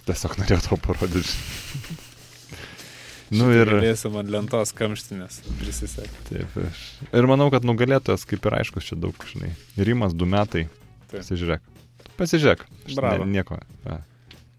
[0.08, 1.32] Tiesiog norėjau tau parodyti.
[3.38, 3.70] nu ir.
[3.78, 6.24] Galėsim ant lentos kamštinės prisisekti.
[6.28, 6.82] Taip, aš.
[7.08, 9.52] Ir manau, kad nugalėtojas, kaip ir aiškus, čia daug, žinai.
[9.78, 10.66] Rimas du metai.
[11.06, 11.20] Taip.
[11.20, 11.70] Pasižiūrėk.
[12.18, 12.66] Pasižiūrėk.
[12.96, 13.24] Bravo.
[13.24, 13.60] Ne, nieko.
[13.86, 14.02] A.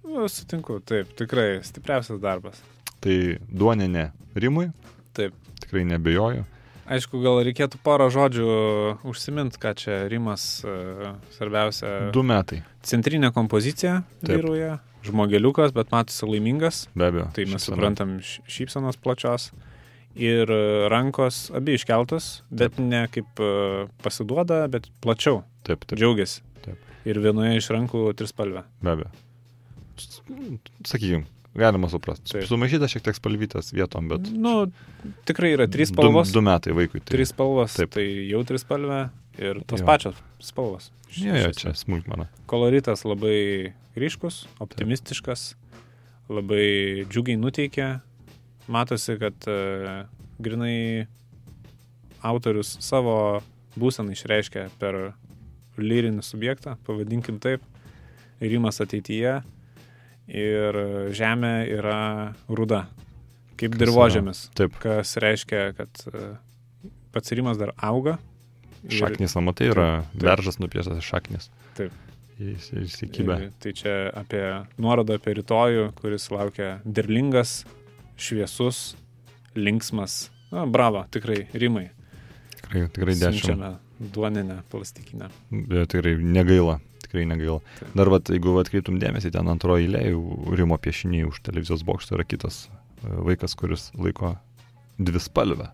[0.08, 2.60] Nu, sutinku, taip, tikrai stipriausias darbas.
[3.04, 3.16] Tai
[3.52, 4.70] duoninė Rimui.
[5.18, 5.36] Taip.
[5.62, 6.48] Tikrai nebejoju.
[6.84, 8.48] Aišku, gal reikėtų porą žodžių
[9.08, 12.10] užsimint, ką čia Rimas e, svarbiausia.
[12.12, 12.60] Du metai.
[12.84, 14.34] Centrinė kompozicija Taip.
[14.42, 17.30] vyrauja, žmogeliukas, bet matosi laimingas, Be abejo.
[17.36, 17.76] tai mes šypsena.
[17.78, 19.52] suprantam šypsenos plačios.
[20.14, 20.60] Ir e,
[20.92, 23.48] rankos abi iškeltos, bet ne kaip e,
[24.04, 25.98] pasiduoda, bet plačiau, Taip, taip.
[25.98, 26.44] džiaugiasi.
[26.68, 26.84] Taip.
[27.08, 28.62] Ir vienoje iš rankų trispalvė.
[28.84, 29.10] Be abejo.
[30.86, 31.24] Sakykime,
[31.56, 32.32] galima suprasti.
[32.32, 32.48] Taip.
[32.50, 34.30] Sumaišyta šiek tiek spalvytas vietom, bet.
[34.34, 34.72] Nu,
[35.28, 36.32] tikrai yra trys du, spalvos.
[36.34, 37.02] du metai vaikui.
[37.04, 37.14] Tai...
[37.16, 37.94] Trys spalvos, Taip.
[37.94, 39.02] tai jau trispalvė
[39.42, 39.88] ir tos Jo.
[39.90, 40.90] pačios spalvos.
[41.14, 42.26] Jo, jo, čia smulkmena.
[42.50, 45.52] Koloritas labai ryškus, optimistiškas,
[46.34, 47.90] labai džiugiai nuteikia.
[48.72, 50.06] Matosi, kad uh,
[50.42, 51.06] grinai
[52.24, 53.44] autorius savo
[53.78, 55.12] būseną išreiškia per
[55.78, 57.62] lyrinį subjektą, pavadinkim taip,
[58.44, 59.38] Rimas ateityje
[60.28, 60.78] ir
[61.16, 62.86] žemė yra ruda,
[63.60, 64.76] kaip dirbožėmis, Taip.
[64.84, 66.36] kas reiškia, kad e,
[67.14, 68.18] pats Rimas dar auga.
[68.84, 70.22] ir- Šaknis, matai, yra Taip.
[70.24, 71.50] beržas nupieštas šaknis.
[71.76, 71.92] Taip.
[72.40, 73.52] Jis įsikibė.
[73.62, 74.42] Tai čia apie
[74.82, 77.64] nuorodą apie rytojų, kuris laukia derlingas,
[78.18, 78.96] šviesus,
[79.56, 80.30] linksmas.
[80.52, 81.92] Na, bravo, tikrai, rimai.
[82.58, 83.46] Tikrai, tikrai dešimt.
[83.46, 83.78] Siunčiame
[84.14, 85.30] duoninę plastikinę.
[85.52, 86.80] Bet tikrai negaila.
[87.14, 87.60] Tikrai negaila.
[87.78, 87.90] Taip.
[87.94, 90.00] Dar, vat, jeigu atkreiptum dėmesį, ten antroji eilė,
[90.58, 94.32] Rimo piešiniai už televizijos bokšto yra kitas e, vaikas, kuris laiko
[94.98, 95.68] dvi spalvę.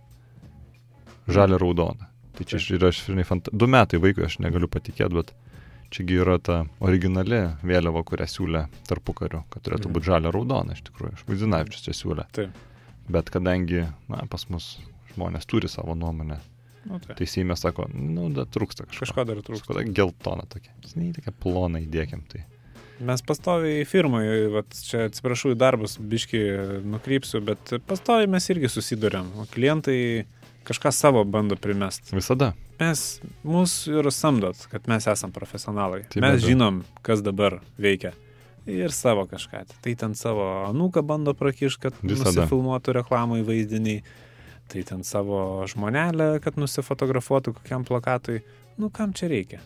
[1.31, 2.09] Žalia raudona.
[2.35, 2.73] Tai čia Taip.
[2.75, 3.47] yra, žinai, fant...
[3.55, 5.31] du metai vaikui, aš negaliu patikėti, bet
[5.95, 10.83] čiagi yra ta originali vėliava, kurią siūlė tarpu kariu, kad turėtų būti žalia raudona, iš
[10.91, 11.15] tikrųjų.
[11.15, 12.27] Aš Vaizdinavičius čia siūlė.
[12.35, 12.63] Taip.
[13.07, 14.73] Bet kadangi, na, pas mus
[15.13, 16.43] žmonės turi savo nuomonę,
[16.87, 17.17] Nu, tai.
[17.19, 19.03] tai Seime sako, nu, da trūksta kažko.
[19.03, 19.67] Kažko dar trūksta.
[19.67, 20.71] Kažkokia geltona tokia.
[20.87, 22.23] Žinai, tokia plona įdėkiam.
[22.31, 22.45] Tai.
[23.09, 26.41] Mes pastoviai firmoje, vat, čia atsiprašau į darbus, biški
[26.87, 29.29] nukrypsiu, bet pastoviai mes irgi susidurėm.
[29.39, 29.99] O klientai
[30.67, 32.11] kažką savo bando primest.
[32.13, 32.53] Visada.
[32.79, 33.03] Mes,
[33.47, 36.03] mūsų ir samdot, kad mes esam profesionalai.
[36.11, 36.47] Tai mes abejo.
[36.51, 38.13] žinom, kas dabar veikia.
[38.69, 39.63] Ir savo kažką.
[39.83, 44.03] Tai ten savo anūką bando prakišti, kad nusifilmuotų reklamai vaizdiniai.
[44.69, 48.43] Tai ten savo žmonelę, kad nusifotografuotų kokiam plakatui.
[48.77, 49.59] Nu, kam čia reikia?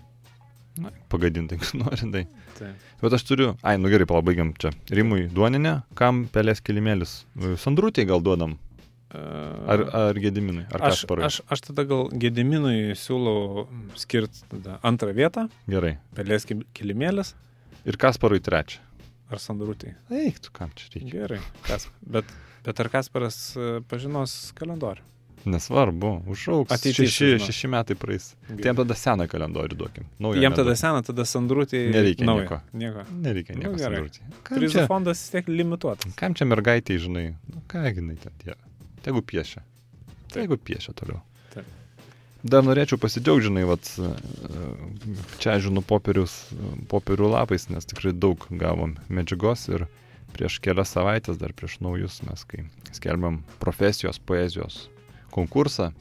[0.79, 2.07] Na, pagadintai, jeigu nori.
[2.13, 2.23] Tai.
[2.57, 2.69] Tai.
[3.03, 4.71] Bet aš turiu, ai, nu gerai, palabaigiam čia.
[4.89, 7.17] Rimui duoninė, kam pelės kilimėlis?
[7.61, 8.55] Sandrūtėj gal duodam.
[9.13, 11.25] Ar, ar Gediminui, ar aš, Kasparui?
[11.27, 13.67] aš, aš tada gal Gediminui siūlau
[14.01, 14.41] skirti
[14.81, 15.99] antrą vietą, Gerai.
[16.17, 17.35] pelės ki- kilimėlis
[17.85, 18.79] Ir Kasparui trečią.
[19.33, 19.93] Ar sandrutį.
[20.23, 21.09] Eik, tu kam čia reikia?
[21.15, 21.39] Gerai.
[21.67, 22.29] Kas, bet,
[22.65, 25.09] bet ar Kasparas e, pažinos kalendorių?
[25.43, 26.71] Nesvarbu, užauks.
[26.71, 27.47] Ateity Šeši, sužinos.
[27.49, 28.29] šeši metai praeis.
[28.47, 30.05] Tai jam tada seną kalendorių duokim.
[30.23, 31.81] Naują Jam tada seną, tada sandrutį.
[31.91, 32.45] Nereikia naują.
[32.45, 32.59] nieko.
[32.79, 33.03] Nieko.
[33.25, 34.23] Nereikia Nu, nieko.
[34.47, 36.15] Kam Prizų čia, fondas vis tiek limituotas.
[36.15, 37.25] kam čia mergaitė, žinai?
[37.51, 38.55] Nu, ką jinai ten tie.
[39.03, 39.65] Tegu piešia.
[40.31, 41.19] Tegu piešia toliau.
[42.43, 43.87] Dar norėčiau pasidžiaugti, žinai, vat,
[45.39, 46.33] čia žinau popierius,
[46.91, 49.85] popierių lapais, nes tikrai daug gavom medžiagos ir
[50.35, 54.89] prieš kelias savaitės, dar prieš naujus mes, kai skelbiam profesijos poezijos
[55.31, 55.93] konkursą,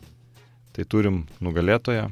[0.74, 2.08] tai turim nugalėtoją,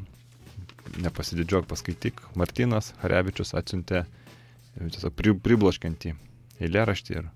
[1.02, 4.04] nepasididžiuok paskaityk, Martinas Harevičius atsiuntė
[4.78, 6.14] tiesiog pri, pribloškiantį
[6.62, 7.28] eilėraštį ir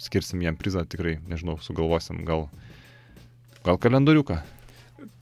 [0.00, 2.48] skirsim jam prizą, tikrai, nežinau, sugalvosim gal,
[3.66, 4.40] gal kalendoriuką.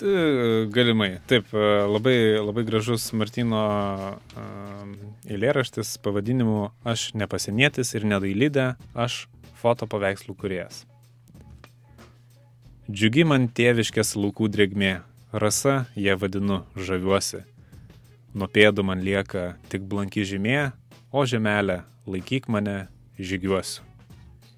[0.00, 1.20] Galimai.
[1.26, 3.60] Taip, e, labai, labai gražus Martino
[4.36, 4.44] e,
[5.32, 9.26] eilėraštis pavadinimu Aš nepasienietis ir nedailydė, aš
[9.60, 10.84] foto paveikslų kuriejas.
[12.90, 14.94] Džiugi man tėviškės laukų drėgmė,
[15.32, 17.44] rasa ją vadinu žaviuosi.
[18.34, 20.72] Nuo pėdų man lieka tik blanki žymė,
[21.12, 23.84] o žemelė laikyk mane žygiuosiu.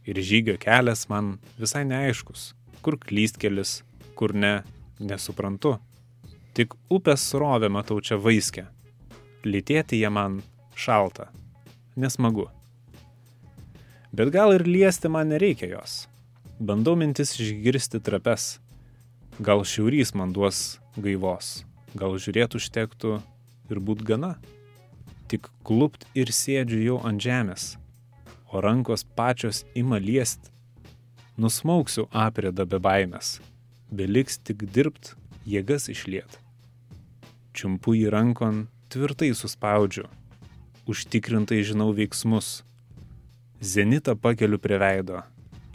[0.09, 2.53] Ir žygio kelias man visai neaiškus,
[2.83, 3.83] kur klystkelis,
[4.19, 4.63] kur ne,
[5.03, 5.77] nesuprantu.
[6.57, 8.67] Tik upės srovę matau čia vaiskę.
[9.45, 10.41] Lytėti jie man
[10.79, 11.31] šalta,
[11.97, 12.49] nesmagu.
[14.13, 16.07] Bet gal ir liesti man nereikia jos.
[16.61, 18.59] Bandau mintis išgirsti trapes.
[19.41, 21.63] Gal šiaurys man duos gaivos,
[21.97, 23.15] gal žiūrėtų užtektų
[23.73, 24.35] ir būt gana.
[25.33, 27.79] Tik klupt ir sėdžiu jau ant žemės,
[28.53, 30.53] o rankos pačios ima liest.
[31.41, 33.39] Nusmauksiu aprėdą be baimės,
[33.93, 35.13] beliks tik dirbt,
[35.45, 36.39] jėgas išliet.
[37.53, 40.07] Čiumpu į rankon, tvirtai suspaudžiu,
[40.89, 42.63] užtikrintai žinau veiksmus.
[43.61, 45.21] Zenitą pakeliu prie veido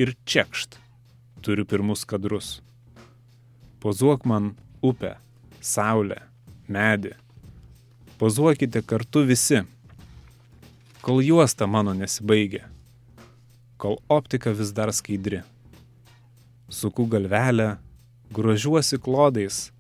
[0.01, 0.79] ir čekšt,
[1.45, 2.57] turiu pirmus kadrus.
[3.79, 5.15] Pozuok man upę,
[5.61, 6.19] saulę,
[6.67, 7.13] medį.
[8.17, 9.61] Pozuokite kartu visi,
[11.05, 12.65] kol juosta mano nesibaigia,
[13.77, 15.43] kol optika vis dar skaidri.
[16.67, 17.77] Suku galvelę,
[18.33, 19.71] grožiuosi klodais,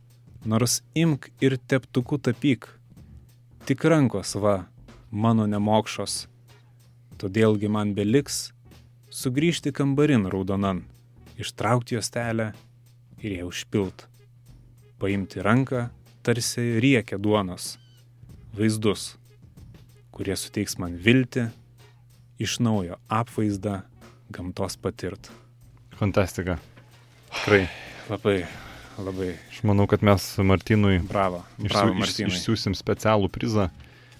[0.45, 2.67] nors imk ir teptuku tapyk.
[3.67, 4.65] Tik rankos va,
[5.11, 6.27] mano nemokšos.
[7.17, 8.51] Todėlgi man beliks
[9.09, 10.83] sugrįžti kambarin raudonan,
[11.39, 12.51] ištraukti juostelę
[13.23, 14.05] ir ją užpilt.
[15.01, 15.87] Paimti ranką,
[16.25, 17.75] tarsi riekia duonos,
[18.57, 19.15] vaizdus,
[20.13, 21.49] kurie suteiks man viltį,
[22.41, 23.81] iš naujo apvaizdą
[24.33, 25.31] gamtos patirt.
[25.97, 26.57] Fantastika.
[27.33, 27.67] Tikrai.
[28.09, 28.37] Labai,
[28.97, 31.43] labai Aš manau, kad mes Martinui bravo.
[31.59, 32.31] išsiu, Bravo, iš, Martynai.
[32.33, 33.69] išsiųsim specialų prizą.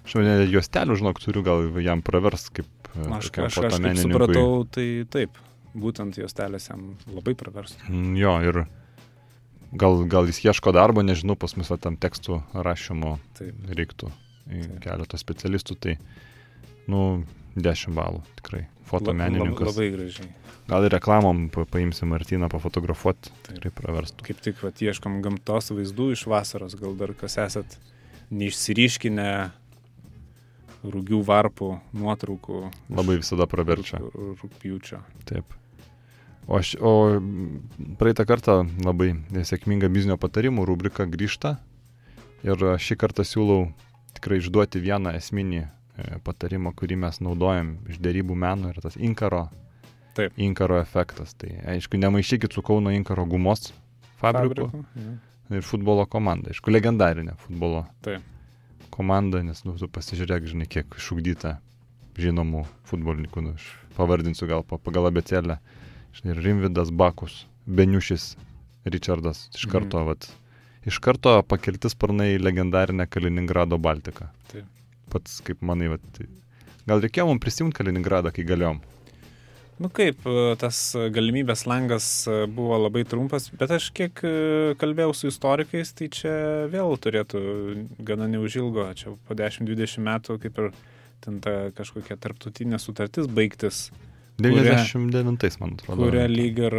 [0.07, 2.67] Aš jau juostelių, žinok, turiu, gal jam pravers kaip
[2.97, 5.37] Aš, aš, aš kaip supratau, tai taip,
[5.77, 7.89] būtent jos telės jam labai praverstų.
[7.91, 8.59] Mm, Jo, ir
[9.77, 13.53] gal, gal jis ieško darbo, nežinau, pas mus tam tekstų rašymo Taip.
[13.77, 14.09] reiktų
[14.81, 15.97] keletą specialistų, tai,
[16.87, 17.23] nu,
[17.57, 18.65] 10 balų tikrai.
[18.87, 19.65] Fotomenininkas.
[19.67, 20.29] Lab, labai gražiai.
[20.67, 24.23] Gal ir reklamom pa- paimsim Martyną pafotografuoti, tikrai praverstų.
[24.27, 27.77] Kaip tik vat, ieškom gamtos vaizdų iš vasaros, gal dar kas esat
[28.31, 29.29] neišsiriškinę
[30.87, 32.61] rūgių varpų nuotraukų.
[32.93, 33.99] Labai visada praverčia.
[33.99, 34.99] rū- rū- Rūpjūčio.
[35.25, 35.45] Taip.
[36.47, 37.19] O, aš, o
[37.99, 39.09] praeitą kartą labai
[39.43, 41.57] sėkminga biznio patarimų rubrika grįžta.
[42.43, 43.73] Ir šį kartą siūlau
[44.15, 45.65] tikrai išduoti vieną esminį
[45.97, 49.49] e, patarimą, kurį mes naudojam iš dėrybų meno ir tas inkaro,
[50.15, 50.33] Taip.
[50.37, 51.33] inkaro efektas.
[51.37, 53.71] Tai aišku, nemaišykit su Kauno inkaro gumos
[54.21, 55.57] fabriku, Fabriku, jo.
[55.57, 56.49] ir futbolo komanda.
[56.53, 58.21] Aišku, legendarinė futbolo Taip.
[58.89, 61.57] komanda, nes nu, tu pasižiūrėk, žinai, kiek išugdyta
[62.17, 63.67] žinomų futbolininkų, nu, aš
[63.97, 65.59] pavardinsiu gal pa- pagal abecėlę.
[66.17, 68.35] Žinai, ir Rimvidas Bakus, Beniušis,
[68.85, 69.71] Richardas, iš Mhm.
[69.71, 70.29] karto, vat,
[70.87, 74.29] iš karto pakelti sparnai į legendarinę Kaliningrado Baltiką.
[74.47, 74.65] Taip.
[75.13, 76.21] Pats, kaip manai, vat,
[76.89, 78.81] gal reikėjo mums prisimti Kaliningradą, kai galėjom.
[79.77, 80.77] Nu kaip, e, tas
[81.13, 84.31] galimybės langas e, buvo labai trumpas, bet aš kiek e,
[84.81, 86.31] kalbėjau su istorikais, tai čia
[86.73, 87.41] vėl turėtų
[88.07, 90.71] gana neužilgo, čia po 10-20 metų kaip ir
[91.21, 93.91] ten ta kažkokia tarptautinė sutartis baigtis,
[94.37, 95.97] 99, man atrodo.
[96.03, 96.75] kuria lyg ir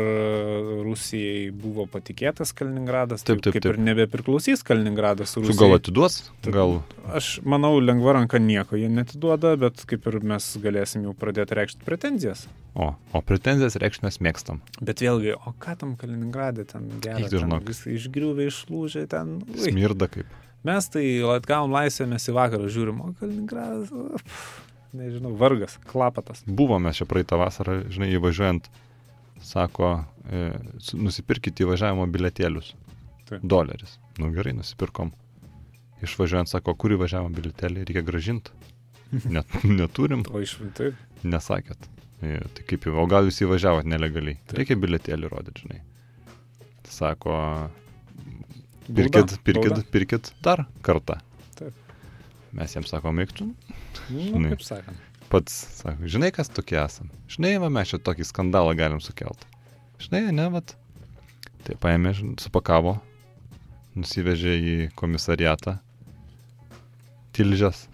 [0.86, 3.74] Rusijai buvo patikėtas Kaliningradas, Taip, taip, kaip taip.
[3.74, 5.58] ir nebepriklausys Kaliningradas Tu Rusijai.
[5.60, 6.18] gal atiduos?
[6.46, 6.76] Gal
[7.18, 11.86] Aš manau, lengva ranka nieko jie netiduoda, bet kaip ir mes galėsim jau pradėti reikšti
[11.86, 12.46] pretenzijas.
[12.78, 14.60] O, o pretenzijas reikšti mes mėgstam.
[14.84, 17.64] Bet vėlgi, o ką tam Kaliningradė ten tu žinok.
[17.68, 19.38] Visai išgriuvę, išlūžę ten.
[19.48, 19.64] Ui.
[19.70, 20.28] Smirda kaip.
[20.66, 24.64] Mes tai atgavom laisvę, mes į vakarą žiūrim, o Kaliningradas, pff,
[24.96, 26.42] nežinau, vargas, klapatas.
[26.46, 28.68] Buvome čia praeitą vasarą, žinai, įvažiuojant,
[29.44, 29.90] sako,
[30.30, 30.50] e,
[30.98, 32.72] nusipirkite įvažiavimo biletėlius.
[33.28, 33.42] Taip.
[33.44, 33.98] Doleris.
[34.18, 35.12] Nu gerai, nusipirkom.
[36.04, 38.54] Išvažiuojant, sako, kur įvažiavimo biletėlį reikia gražinti.
[39.34, 40.96] Net, neturim, O iš taip.
[41.24, 41.88] nesakėt.
[42.20, 44.40] E, Tai kaip jau, o gal jūs įvažiavot nelegaliai.
[44.46, 44.58] Taip.
[44.62, 45.82] Reikia biletėlį rodyti, žinai.
[46.88, 47.34] Sako,
[48.88, 51.18] pirkit, pirkit, pirkit dar kartą.
[51.58, 51.76] Taip.
[52.56, 53.50] Mes jiems sakom, eik tu
[54.10, 54.96] Nu, kaip sakant.
[55.28, 55.52] pats,
[55.82, 57.10] sako, žinai, kas tokie esam.
[57.28, 59.42] Žinai, va, mes čia tokį skandalą galim sukelt.
[60.00, 60.72] Žinai, ne, vat.
[61.66, 62.94] Tai paėmė, supakavo,
[63.98, 65.76] nusivežė į komisariatą.
[67.36, 67.84] Tilžės.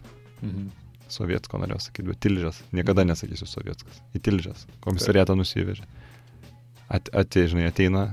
[0.42, 0.70] Mhm.
[1.14, 2.62] Sovietsko norėjau sakyti, bet Tilžės.
[2.74, 3.98] Niekada nesakysiu Sovietskas.
[4.16, 4.64] Į Tilžės.
[4.82, 5.84] Komisariatą nusivežė.
[6.88, 8.06] At, atei, žinai, ateina,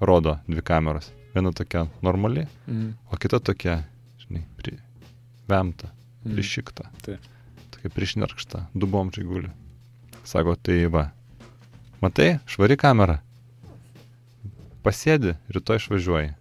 [0.00, 1.10] rodo dvi kameros.
[1.34, 2.94] Viena tokia normali, Mhm.
[3.10, 3.84] o kita tokia,
[4.22, 4.78] žinai, pri,
[5.48, 5.90] vemta,
[6.24, 6.34] Mhm.
[6.34, 6.88] prišikta.
[7.04, 7.20] Taip.
[7.70, 9.50] Tokia prišnirkšta, dubomčiai guli.
[10.24, 11.10] Sako, tai va.
[12.00, 13.20] Matai, švari kamera.
[14.84, 16.32] Pasėdi, rytoj išvažiuoji.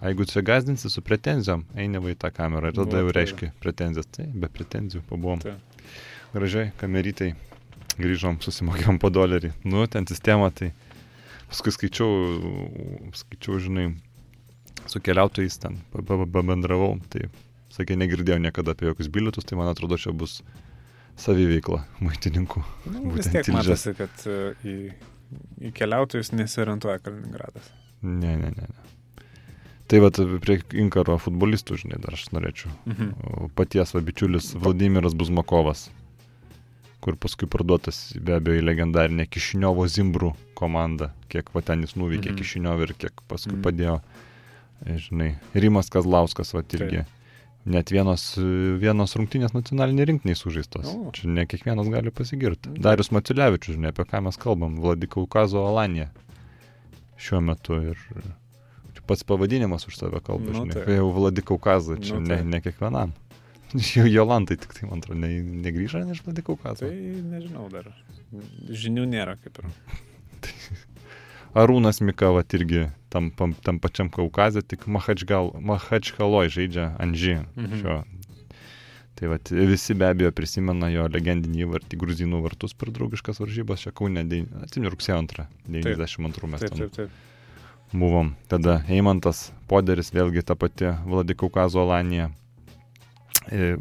[0.00, 3.12] A jeigu čia gazdinsi su pretenzijom, eini va į tą kamerą ir tada Nu, jau
[3.12, 4.06] tai- reiškia pretenzijas.
[4.12, 5.40] Tai be pretenzijų pabuvom.
[5.40, 5.60] Taip.
[6.32, 7.34] Gražiai, kamerytai.
[8.00, 9.52] Grįžom, susimokėjom po dolerį.
[9.64, 10.72] Nu, ten sistema, tai
[11.50, 13.94] paskui skaičiau, skaičiau, žinai,
[14.86, 17.00] su keliautojais ten pa- pa- pabendravau.
[17.10, 17.28] Tai,
[17.70, 20.40] sakė, negirdėjau niekada apie jokius bilietus, tai man atrodo, čia bus
[21.20, 22.62] saviveikla muitininkų.
[22.94, 23.56] Nu, vis tiek Tilžės.
[23.56, 24.76] matosi, kad e, į,
[25.68, 27.70] į keliautojus nesiorientuoja Kaliningradas.
[28.02, 28.68] Ne, ne, ne.
[28.70, 28.86] ne.
[29.90, 30.10] Tai va,
[30.40, 32.70] prie Inkaro futbolistų, žinai, dar aš norėčiau.
[32.86, 33.48] Mhm.
[33.58, 35.88] Paties va bičiulis Vladimiras Buzmakovas,
[37.02, 42.30] kur paskui parduotas be abejo į legendarinę Kišiniovo Zimbrų komandą, kiek va ten jis nuveikė
[42.30, 42.38] Mhm.
[42.38, 43.62] Kišiniovą ir kiek paskui Mhm.
[43.66, 43.96] padėjo,
[44.86, 47.04] e, žinai, Rimas Kazlauskas, va irgi.
[47.68, 48.22] Net vienos,
[48.80, 50.86] vienos rungtynės nacionaliniai rinktiniai sužaistos.
[50.88, 51.10] O.
[51.12, 52.70] Čia ne kiekvienas gali pasigirti.
[52.72, 52.82] Mhm.
[52.86, 56.08] Darius Maciulevičius, žinai, apie ką mes kalbam, Vladikaukazo Alanija
[57.20, 57.98] šiuo metu ir
[59.10, 60.84] pats pavadinimas už save kalba, Nu, žinai.
[60.86, 62.46] Kai jau Vladikaukazą, čia Nu, ne, taip.
[62.46, 63.12] ne kiekvienam.
[63.94, 65.28] Jau Jolantai tik tai, man atrodo, ne,
[65.66, 66.86] negrįžo iš Vladikaukazo.
[66.86, 66.94] Tai
[67.32, 67.90] nežinau dar.
[68.70, 69.68] Žinių nėra kaip ir.
[71.60, 77.38] Arūnas Mikava irgi tam, pam- tam pačiam Kaukazė, tik Mahačkaloj žaidžia Anži.
[77.56, 77.80] Mhm.
[77.82, 77.98] Šio.
[79.20, 83.92] Tai vat, visi be abejo prisimena jo legendinį vartį Gruzinų vartus per draugiškas varžybas, čia
[83.92, 84.22] Kaune,
[84.64, 87.10] atsimenu, rugsėjo 2, 92 mes Taip, taip, taip.
[87.92, 88.30] buvom.
[88.48, 92.30] Tada Eimantas Poderis, vėlgi ta pati Vladikaukazo Alanija.
[93.50, 93.76] E,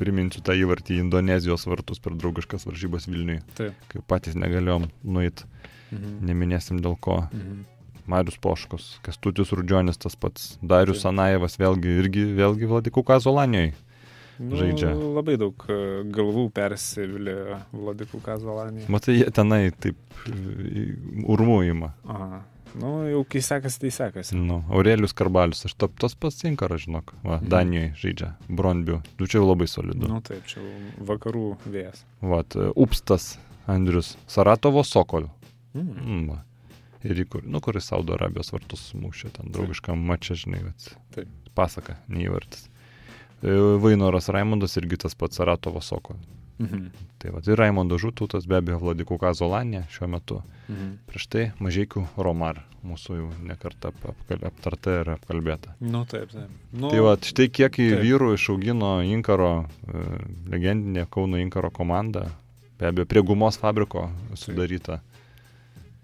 [0.00, 3.74] Priminsiu tą įvartį į Indonezijos vartus per draugiškas varžybas Vilniui, Taip.
[3.92, 5.44] kai patys negalėjom nueiti,
[5.92, 6.18] Mhm.
[6.26, 7.28] neminėsim dėl ko.
[7.30, 7.64] Mhm.
[8.10, 11.12] Marius Poškus, Kestutis Rudžionis, tas pats Darius Taip.
[11.14, 13.76] Anajevas, vėlgi, irgi, vėlgi Vladikaukazo Alanijoje.
[14.40, 14.94] Nu, Žaidžia.
[14.96, 15.74] Labai daug e,
[16.16, 17.34] galvų persivilė
[17.76, 18.86] Vladikų Kazolanija.
[18.88, 19.98] Matai, jie tenai taip
[21.28, 21.92] urmuojama.
[22.08, 22.40] Aha.
[22.80, 24.36] Nu, jau kai sekasi, tai sekasi.
[24.38, 27.48] Nu, Aurelius Karbalius, aš top tas pats Inkaras, žinok, va, Mhm.
[27.50, 30.06] Danijoje žaidžia, Bronbiu, nu čia jau labai solidu.
[30.08, 30.62] Nu taip, čia
[31.02, 32.04] vakarų vėjas.
[32.22, 35.28] Vat, e, Upstas Andrius, Saratovo Sokol.
[35.74, 35.90] Mm.
[36.06, 36.38] Mm.
[37.04, 41.28] Ir į kur, nu, kuris Saudo Arabijos vartus mušė, ten draugiškam mačia, žinai, vat, Taip.
[41.54, 42.66] pasaka, neįvartis.
[43.42, 46.16] E, Vainoras Raimondas irgi tas pats Saratovo Sokol.
[46.60, 46.90] Mhm.
[47.18, 50.42] Tai va, ir Raimondo Žutautas, be abejo, Vladikaukazo Lanė šiuo metu.
[50.68, 50.90] Mhm.
[51.08, 55.72] Prieš tai Mažiekių Romar, mūsų jau nekarta apkal- aptarta ir apkalbėta.
[55.80, 56.50] Nu taip, taip.
[56.72, 58.04] Nu, Tai va, štai kiek į taip.
[58.04, 60.04] vyrų išaugino Inkaro, e,
[60.52, 62.26] legendinė Kauno Inkaro komanda,
[62.78, 65.00] be abejo, prie gumos fabriko sudaryta.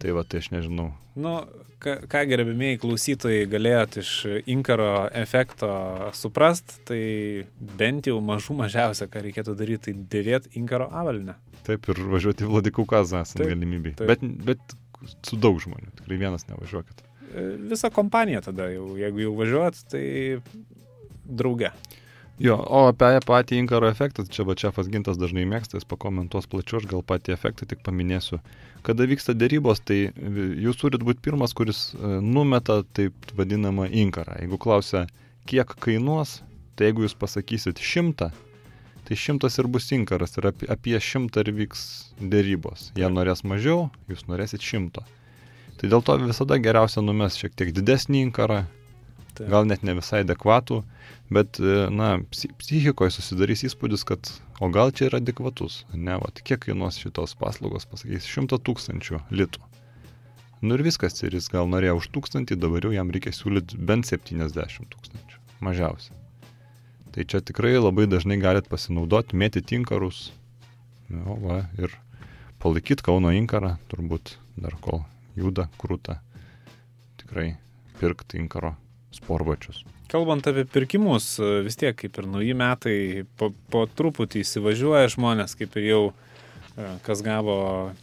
[0.02, 0.90] Tai va, tai aš nežinau.
[1.16, 1.32] Nu,
[1.80, 4.10] ką, ką gerbimieji klausytojai galėjot iš
[4.52, 5.70] Inkaro efekto
[6.16, 7.00] suprast, tai
[7.80, 11.38] bent jau mažų mažiausia, ką reikėtų daryti, tai dėvėti Inkaro avalynę.
[11.66, 14.04] Taip ir važiuoti į Vladikaukazą esant taip.
[14.04, 14.76] Bet, bet
[15.26, 17.02] su daug žmonių, tikrai vienas nevažiuokit.
[17.32, 20.04] E, Visa kompanija tada jau, jeigu jau važiuot, tai
[21.26, 21.72] drauge.
[22.42, 26.82] Jo, o apie patį Inkaro efektą, čia va Čefas Gintas dažnai mėgsta, jis pakomentuos plačiau,
[26.82, 28.42] aš gal patį efektą tik paminėsiu.
[28.84, 30.10] Kada vyksta dėrybos, tai
[30.60, 34.36] jūs turit būti pirmas, kuris e, numeta taip vadinamą Inkarą.
[34.42, 35.06] Jeigu klausia,
[35.48, 36.42] kiek kainuos,
[36.76, 38.28] tai jeigu jūs pasakysit šimtą,
[39.06, 41.82] Tai šimtas ir bus inkaras ir apie šimtą ir vyks
[42.18, 42.88] dėrybos.
[42.98, 45.04] Jie norės mažiau, jūs norėsit šimto.
[45.78, 48.64] Tai dėl to visada geriausia numes šiek tiek didesnį inkarą,
[49.36, 49.48] Taip.
[49.52, 50.80] gal net ne visai adekvatų,
[51.30, 54.30] bet, e, na, psi- psichikoje susidarys įspūdis, kad
[54.60, 55.82] o gal čia yra adekvatus.
[55.92, 59.60] Ne, va, kiek kainuos šitos paslaugos, pasakys, šimtą tūkstančių litų.
[60.64, 64.08] Nu ir viskas, ir jis gal norėjo už tūkstantį, dabar jau jam reikia siūlyti bent
[64.08, 65.42] 70 tūkstančių.
[65.60, 66.16] Mažiausiai.
[67.12, 70.30] Tai čia tikrai labai dažnai galit pasinaudoti, mėtyti inkarus.
[71.12, 71.92] Nu, va, ir
[72.60, 75.04] palaikyti Kauno inkarą, turbūt dar kol
[75.36, 76.18] juda krūta.
[77.20, 77.54] Tikrai
[78.00, 78.74] pirkti inkaro
[79.16, 79.82] sporbačius.
[80.10, 81.32] Kalbant apie pirkimus,
[81.66, 82.98] vis tiek kaip ir nauji metai,
[83.38, 87.56] po, po truputį įsivažiuoja žmonės, kaip ir jau e, kas gavo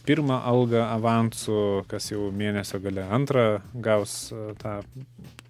[0.04, 4.82] pirmą algą avansų, kas jau mėnesio gale antrą gaus e, tą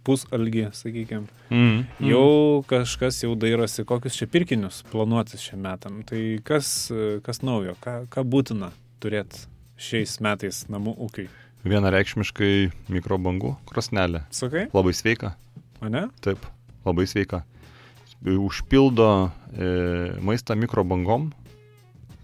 [0.04, 1.26] pusalgį, sakykime.
[1.50, 1.84] Mm.
[2.06, 6.02] Jau kažkas jau dairosi, kokius čia pirkinius planuotis šiam metam.
[6.06, 8.70] Tai kas, e, kas naujo, ką, ką būtina
[9.02, 9.46] turėti
[9.80, 11.30] šiais metais namų ūkiai?
[11.64, 12.52] Vienareikšmiškai
[12.92, 14.26] mikrobangų krosnelė.
[14.34, 15.32] Sakai, Labai sveika.
[15.88, 16.08] Ne?
[16.20, 16.38] Taip,
[16.86, 17.42] labai sveika.
[18.24, 19.66] Užpildo e,
[20.24, 21.30] maistą mikrobangom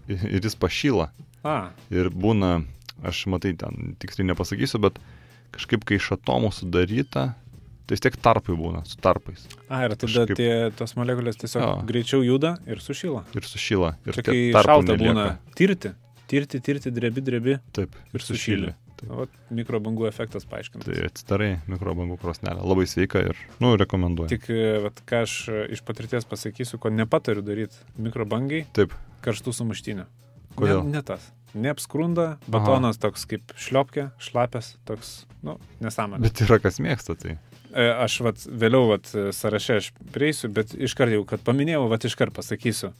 [0.09, 1.09] ir jis pašyla.
[1.45, 2.63] A, Ir būna,
[3.05, 4.97] aš matai, ten tiksliai nepasakysiu, bet
[5.53, 7.31] kažkaip kai iš atomų sudaryta,
[7.85, 9.45] tai vis tiek tarpai būna, su tarpais.
[9.69, 11.73] a ir tada Kažkaip- tie, tos molekulės tiesiog Jo.
[11.85, 13.23] greičiau juda ir sušyla.
[13.35, 13.95] Ir sušyla.
[14.05, 15.13] Ir Čia kai šalta nelieka.
[15.13, 15.93] būna tirti,
[16.27, 17.59] tirti, tirti, drebi, drebi.
[17.73, 18.73] Taip, ir sušyli.
[19.09, 20.85] O mikrobangų efektas paaiškintas.
[20.85, 22.61] Tai atsidarai mikrobangų krosnelę.
[22.61, 24.29] Labai sveika ir, nu, rekomenduoju.
[24.29, 28.93] Tik, e, vat, ką aš e, iš patirties pasakysiu, ko nepatariu daryti mikrobangai, Taip,
[29.25, 30.05] karštų sumuštinių.
[30.59, 30.83] Kodėl?
[30.85, 31.25] Ne, ne tas.
[31.57, 36.21] Neapskrunda, batonas toks kaip šliopkė, šlapės, toks, nu, nesąmonė.
[36.29, 37.39] bet yra kas mėgsta tai.
[37.73, 42.35] E, Aš vat, vėliau vat, sąraše aš prieisiu, bet iškart jau, kad paminėjau, vat iškart
[42.37, 42.93] pasakysiu.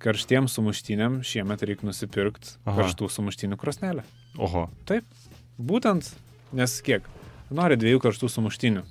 [0.00, 4.04] Karštiem sumuštiniam šiemet reikia nusipirkti karštų sumuštinių krosnelę.
[4.40, 5.04] Oho, Taip,
[5.60, 6.08] būtent,
[6.56, 7.04] nes kiek,
[7.52, 8.84] nori dviejų karštų sumuštinių.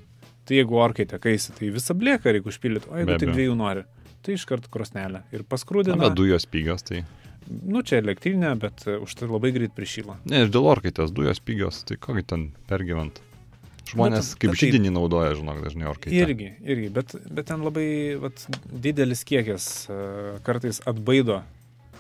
[0.46, 3.86] Tai jeigu orkai tekaisi, tai visą blėką reikia užpildyti, o jeigu tik dviejų nori,
[4.26, 5.24] tai iškart krosnelę.
[5.34, 5.98] Ir na, paskrūdina.
[6.02, 7.04] bet dujos pigios, tai.
[7.50, 10.20] Nu, čia elektrinė, bet e, už tai labai greit prišyla.
[10.30, 13.22] Ne, ir dėl orkaitės dujos pigios, tai kokį ten pergyvent.
[13.90, 16.14] Žmonės Bet- kaip bet tai- žydinį naudoja, žinok, dažnai orkaitę.
[16.20, 17.88] Irgi, irgi, bet, bet ten labai
[18.22, 19.98] vat, didelis kiekis e,
[20.46, 21.40] kartais atbaido.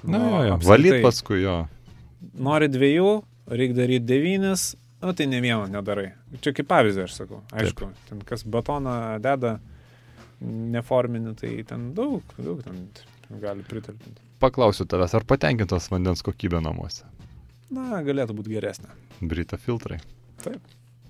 [0.03, 0.57] Na, nuo jo, jo.
[0.67, 1.55] Valyt paskui jo.
[2.35, 3.09] Nori dviejų,
[3.49, 6.11] reikia daryti devynis, o tai ne vieno nedarai.
[6.43, 7.41] Čia kaip pavyzdį aš sakau.
[7.55, 8.05] Aišku, Taip.
[8.11, 9.57] ten kas batoną deda
[10.41, 12.85] neforminį, tai ten daug, daug ten
[13.41, 14.21] gali pritalpinti.
[14.39, 17.03] Paklausiu tavęs, ar patenkintas vandens kokybė namuose?
[17.69, 18.87] Na, galėtų būti geresnė.
[19.21, 19.99] Brita filtrai.
[20.43, 20.61] Taip.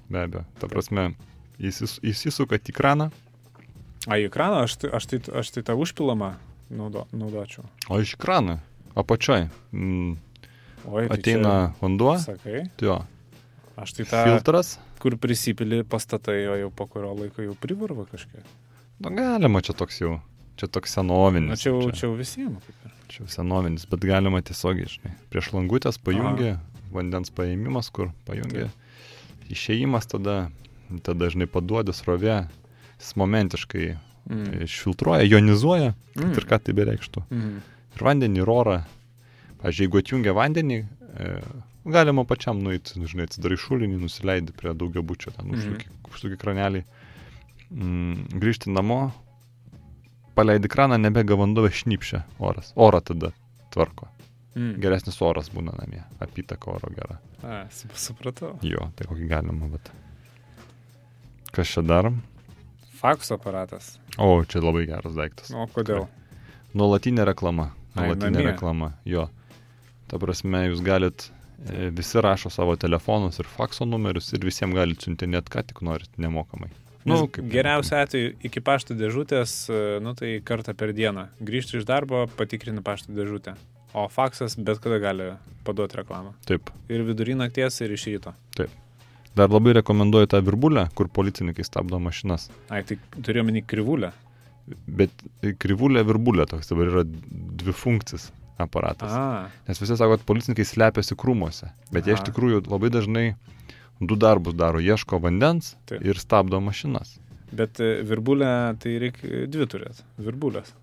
[0.10, 0.44] Be abejo.
[0.60, 1.14] Ta prasme,
[1.60, 3.10] įsis, įsisukat į kraną,
[4.08, 6.32] A, į ekraną aš, tai- aš, tai, aš tai tą užpilamą
[6.72, 7.66] naudo, naudočiau.
[7.90, 8.60] o iš krano
[8.96, 10.14] apačioj mm,
[10.88, 12.96] Oi, tai ateina vanduo, Čia, sakai, tai jo,
[13.78, 14.80] aš tai tą, filtras.
[15.04, 18.42] kur prisipili pastatai, o jau po kurio laiko jau privarva kažkiek.
[19.00, 20.22] Nu, galima čia toks jau,
[20.58, 21.50] čia toks senovinis.
[21.52, 22.64] Na, čia, jau- čia, jau visiems.
[23.12, 25.14] Čia jau senovinis, bet galima tiesiogiai, žinai.
[25.30, 26.56] Prieš langutės pajungi,
[26.92, 28.70] vandens paėmimas, kur pajungi.
[29.50, 30.50] Išėjimas tada,
[31.06, 32.48] tada, žinai, paduodi srovė,
[33.00, 33.98] jis momentiškai
[34.30, 34.62] Mm.
[34.62, 36.38] išfiltruoja, ionizuoja, kad Mm.
[36.38, 37.24] ir ką tai bereikštų.
[37.32, 37.62] Mm.
[37.96, 38.76] Ir vandenį, ir orą.
[39.64, 40.86] Pavyzdžiui, jeigu atjungia vandenį,
[41.18, 41.42] e,
[41.90, 45.56] galima pačiam nueiti, žinai, atsidarai šulinį, nusileidi prie daugia bučio, ten Mhm.
[45.56, 46.84] užsuki, užsuki kranelį,
[47.74, 49.12] mm, grįžti namo,
[50.36, 52.72] paleidi kraną, nebega vanduo, šnypšia oras.
[52.76, 53.32] Orą tada
[53.72, 54.08] tvarko.
[54.56, 54.80] Mm.
[54.82, 57.20] Geresnis oras būna namie, apytaka oro gera.
[57.46, 58.56] A, sup- supratau.
[58.66, 59.92] Jo, tai kokį galima, bet.
[61.54, 62.10] Kas čia dar?
[63.00, 63.98] Fakso aparatas.
[64.18, 65.52] O, čia labai geras daiktas.
[65.56, 66.08] O kodėl?
[66.78, 67.70] Nuolatinė reklama.
[67.96, 68.48] Ai, Nuolatinė namie.
[68.52, 68.90] reklama.
[69.08, 69.28] Jo.
[70.10, 71.30] Ta prasme, jūs galit,
[71.70, 76.10] e, visi rašo savo telefonus ir fakso numerius ir visiems galit siuntinėti, ką tik norit,
[76.18, 76.70] nemokamai.
[77.06, 81.30] Nu, kaip- geriausiu atveju iki pašto dėžutės, e, nu tai kartą per dieną.
[81.42, 83.56] Grįžti iš darbo, patikrini pašto dėžutę.
[83.94, 85.32] O faksas bet kada gali
[85.66, 86.34] paduoti reklamą.
[86.46, 86.70] Taip.
[86.90, 88.34] Ir vidury nakties, ir iš ryto.
[89.38, 92.50] Dar labai rekomenduoju tą virbulę, kur policininkai stabdo mašinas.
[92.74, 94.12] Ai, tai turiu menį krivulę.
[94.86, 95.14] Bet
[95.62, 98.28] krivulė virbulė toks dabar yra dvi funkcis
[98.62, 99.14] aparatas.
[99.16, 101.70] A, Nes visi sako, kad policininkai slepiasi krūmuose.
[101.94, 103.26] Bet jie iš tikrųjų labai dažnai
[104.02, 104.82] du darbus daro.
[104.84, 106.04] Ieško vandens Taip.
[106.06, 107.18] ir stabdo mašinas.
[107.52, 110.04] bet e, virbulę tai reikia dvi turėti.
[110.22, 110.74] Virbulės.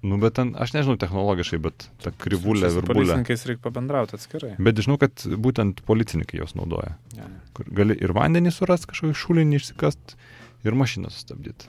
[0.00, 3.02] Nu, bet ten, aš nežinau technologiškai, bet ta krivulė, su virbulė.
[3.02, 4.54] Policininkais reikia pabendrauti atskirai.
[4.56, 6.94] Bet žinau, kad būtent policininkai jos naudoja.
[7.18, 7.28] Ja.
[7.56, 10.16] Kur gali ir vandenį surasti, kažkokį šulinį išsikast,
[10.64, 11.68] ir mašiną sustabdyti.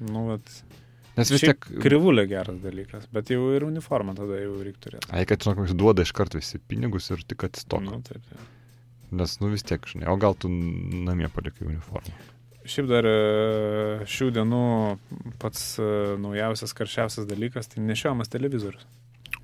[0.00, 0.56] Nu, vat,
[1.16, 1.68] Nes vis tiek...
[1.80, 5.08] Krivulė geras dalykas, bet jau ir uniformą tada jau reikia turėti.
[5.16, 7.84] Ai, kad žinok, jis duoda iš karto visi pinigus ir tik atstok.
[7.86, 8.50] Nu, taip, taip.
[9.16, 12.12] Nes, nu vis tiek, žinai, o gal tu namie palikai uniformą.
[12.66, 13.16] Šiaip dar e,
[14.10, 14.60] šių dienų
[15.42, 15.86] pats e,
[16.22, 18.86] naujausias, karščiausias dalykas, tai nešiojamas televizorius.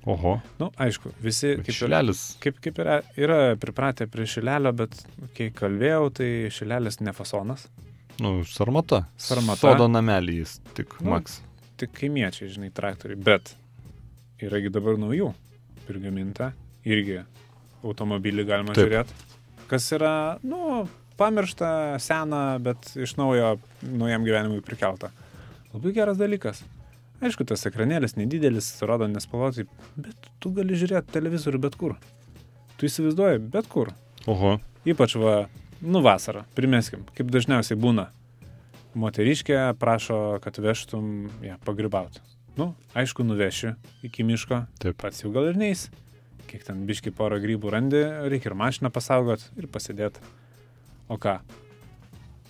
[0.03, 2.21] Oho, Na, nu, aišku, visi kaip ir, šilelis.
[2.43, 4.97] kaip, kaip yra, yra pripratę prie šilelio, bet
[5.37, 7.69] kai kalbėjau, tai šilelis ne fasonas,
[8.21, 8.99] Nu, sarmata.
[9.17, 9.57] Sarmata.
[9.63, 11.39] Sodo namelį jis, tik Nu, maks.
[11.81, 13.55] tik kaimiečiai, žinai, traktoriai, bet
[14.43, 15.31] yragi dabar naujų
[15.87, 16.51] prigaminta,
[16.85, 17.23] irgi
[17.81, 18.85] automobilį galima Taip.
[18.85, 19.17] žiūrėti,
[19.71, 20.11] kas yra,
[20.45, 20.83] nu,
[21.23, 21.71] pamiršta,
[22.03, 25.13] sena, bet iš naujo naujam gyvenimui prikelta.
[25.73, 26.61] Labai geras dalykas.
[27.23, 29.63] Aišku, tas ekranėlis nedidelis, rodo nespalvotai,
[29.95, 31.95] bet tu gali žiūrėti televizorių bet kur.
[32.75, 33.93] Tu įsivaizduoji bet kur.
[34.27, 35.45] Oho, Ypač va,
[35.79, 38.09] nu vasarą, primeskim, kaip dažniausiai būna.
[38.99, 42.19] Moteriškė prašo, kad vežtum ją pagribauti.
[42.59, 43.71] Nu, aišku, nuveši
[44.03, 44.99] iki miško, taip.
[44.99, 45.87] pats jau gal ir neis.
[46.49, 50.19] Kiek ten biški porą grybų randi, reikia ir mašiną pasaugot ir pasidėti.
[51.11, 51.39] O ką?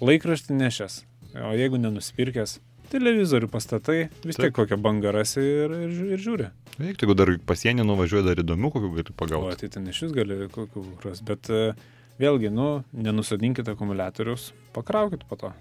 [0.03, 0.99] Laikraštį nešęs.
[1.41, 2.59] O jeigu nenusipirkęs,
[2.93, 4.57] televizorių pastatai, vis tiek Taip.
[4.59, 6.49] kokią bangą rasi ir, ir, ir žiūri.
[6.77, 9.59] Eik, jeigu dar pasienį nuvažiuoji, dar įdomių kokių gali O pagauti.
[9.63, 11.21] tai ten iš vis gali kokių ras.
[11.25, 11.73] Bet e,
[12.21, 15.53] vėlgi, nu, nenusodinkite akumuliatorius, pakraukit po to.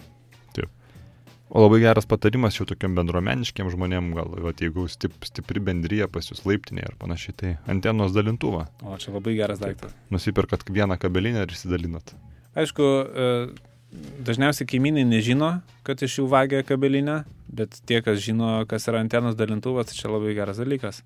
[1.53, 6.25] O labai geras patarimas jau tokiam bendruomeniškiam žmonėm, gal, va, jeigu stip, stipri bendryje pas
[6.25, 8.63] jūs laiptinėje ar panašiai, tai antenos dalintuvą.
[8.89, 9.93] O čia labai geras daiktas.
[10.09, 12.15] Nusipirkat vieną kabelinę ir įsidalinat.
[12.53, 13.29] Aišku, e,
[14.25, 15.55] dažniausiai kaimynai nežino,
[15.87, 17.23] kad iš jų vagia kabelinę,
[17.53, 21.01] bet tie, kas žino, kas yra antenos dalintuvas, tai čia labai geras dalykas.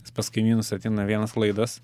[0.00, 1.78] Nes pas kaimynus ateina vienas laidas.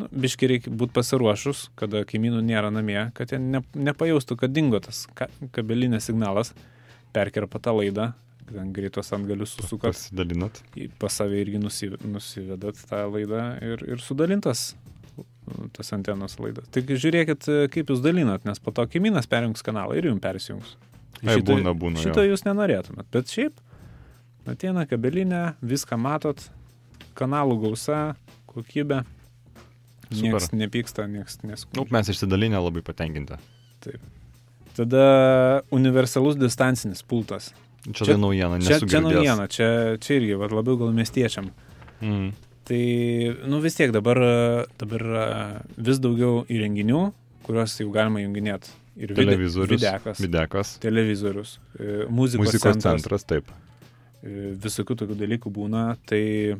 [0.00, 4.80] Nu, biški reikia būti pasiruošus, kada kaimynų nėra namie, kad jie ne, nepajaustų, kad dingo
[4.82, 6.54] tas ka, kabelinės signalas,
[7.14, 8.12] perkerpa tą laidą,
[8.48, 10.62] ten greitos ant galius susukat, Pasidalinat.
[10.98, 14.72] pas save irgi nusi, nusivedat tą laidą ir, ir sudalintas
[15.76, 16.68] tas antenos laidas.
[16.74, 20.76] Tik žiūrėkit, e, kaip jūs dalinat, nes po to kaimynas perjungs kanalą ir jums persijungs.
[21.26, 22.10] Ai, būna, būna, jo.
[22.10, 23.58] Šito jūs nenorėtumėt, bet šiaip
[24.48, 26.40] ateina kabelinė, viską matot,
[27.18, 28.14] kanalų gausa,
[28.50, 29.02] kokybė.
[30.12, 31.90] Niekas nepyksta, niekas Nu, neskūpia.
[31.94, 33.38] mes išsidalinę labai patenkinti.
[34.76, 37.50] Tada universalus distancinis pultas.
[37.82, 39.02] Čia, Čia- čia naujiena, Čia, nesu čia girdėjęs.
[39.16, 39.68] naujiena, čia,
[39.98, 41.50] čia irgi vat, labiau gal miestiečiam.
[42.00, 42.32] Mm.
[42.72, 42.84] Tai,
[43.52, 44.16] nu vis tiek dabar,
[44.80, 45.02] dabar
[45.76, 47.00] vis daugiau įrenginių,
[47.44, 48.70] kuriuos jau galima junginėti.
[48.96, 49.80] Ir Televizorius.
[49.80, 50.70] videkas, Videkas.
[50.80, 53.48] televizorius, e, muzikos, Muzikos centras, centras, taip.
[54.22, 56.20] e, visokių tokių dalykų būna, tai
[56.52, 56.56] e,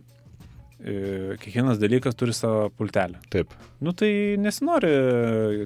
[1.42, 3.20] kiekvienas dalykas turi savo pultelę.
[3.32, 3.52] Taip.
[3.84, 4.10] Nu tai
[4.40, 4.92] nesinori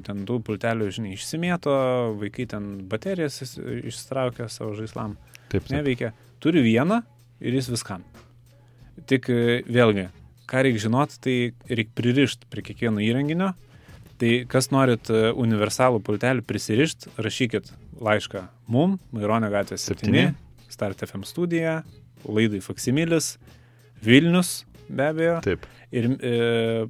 [0.07, 1.75] ten tų pultelių, žinai, išsimėto,
[2.23, 5.15] vaikai ten baterijas išsitraukia savo žaislam
[5.49, 5.73] Taip, taip.
[5.75, 6.13] neveikia.
[6.43, 7.03] Turi vieną
[7.41, 8.03] ir jis viskam.
[9.07, 9.31] Tik
[9.71, 10.09] vėlgi,
[10.51, 11.37] ką reikia žinoti, tai
[11.71, 13.53] reikia pririšti prie kiekvieno įrenginio.
[14.17, 17.69] Tai kas norit e, universalų pultelį prisirišti, rašykit
[18.01, 20.27] laišką mum, Maironio gatvė 7, Septyni.
[20.73, 21.81] Start FM studija,
[22.25, 23.35] laidai Faksimilis,
[24.05, 25.37] Vilnius, be abejo.
[25.45, 25.67] Taip.
[25.95, 26.33] Ir e,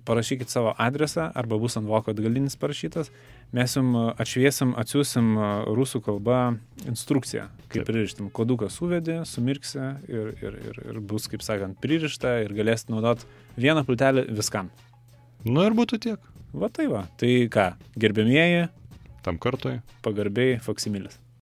[0.07, 3.11] parašykit savo adresą, arba bus ant voko atgalinis parašytas.
[3.55, 6.39] Mes jums atšviesim, atsiųsim e, rusų kalba
[6.87, 7.91] instrukciją, kaip Taip.
[7.91, 8.31] pririštim.
[8.35, 9.79] Koduką suvedė, sumirksi
[10.11, 14.73] ir, ir, ir, ir bus, kaip sakant, pririšta ir galėsit naudoti vieną pultelį viskam.
[15.47, 16.33] Nu ir būtų tiek.
[16.57, 17.05] Va tai va.
[17.21, 17.69] Tai ką,
[18.01, 18.67] gerbėmieji,
[19.27, 19.81] Tam kartui.
[20.03, 21.19] pagarbiai, faksimilis.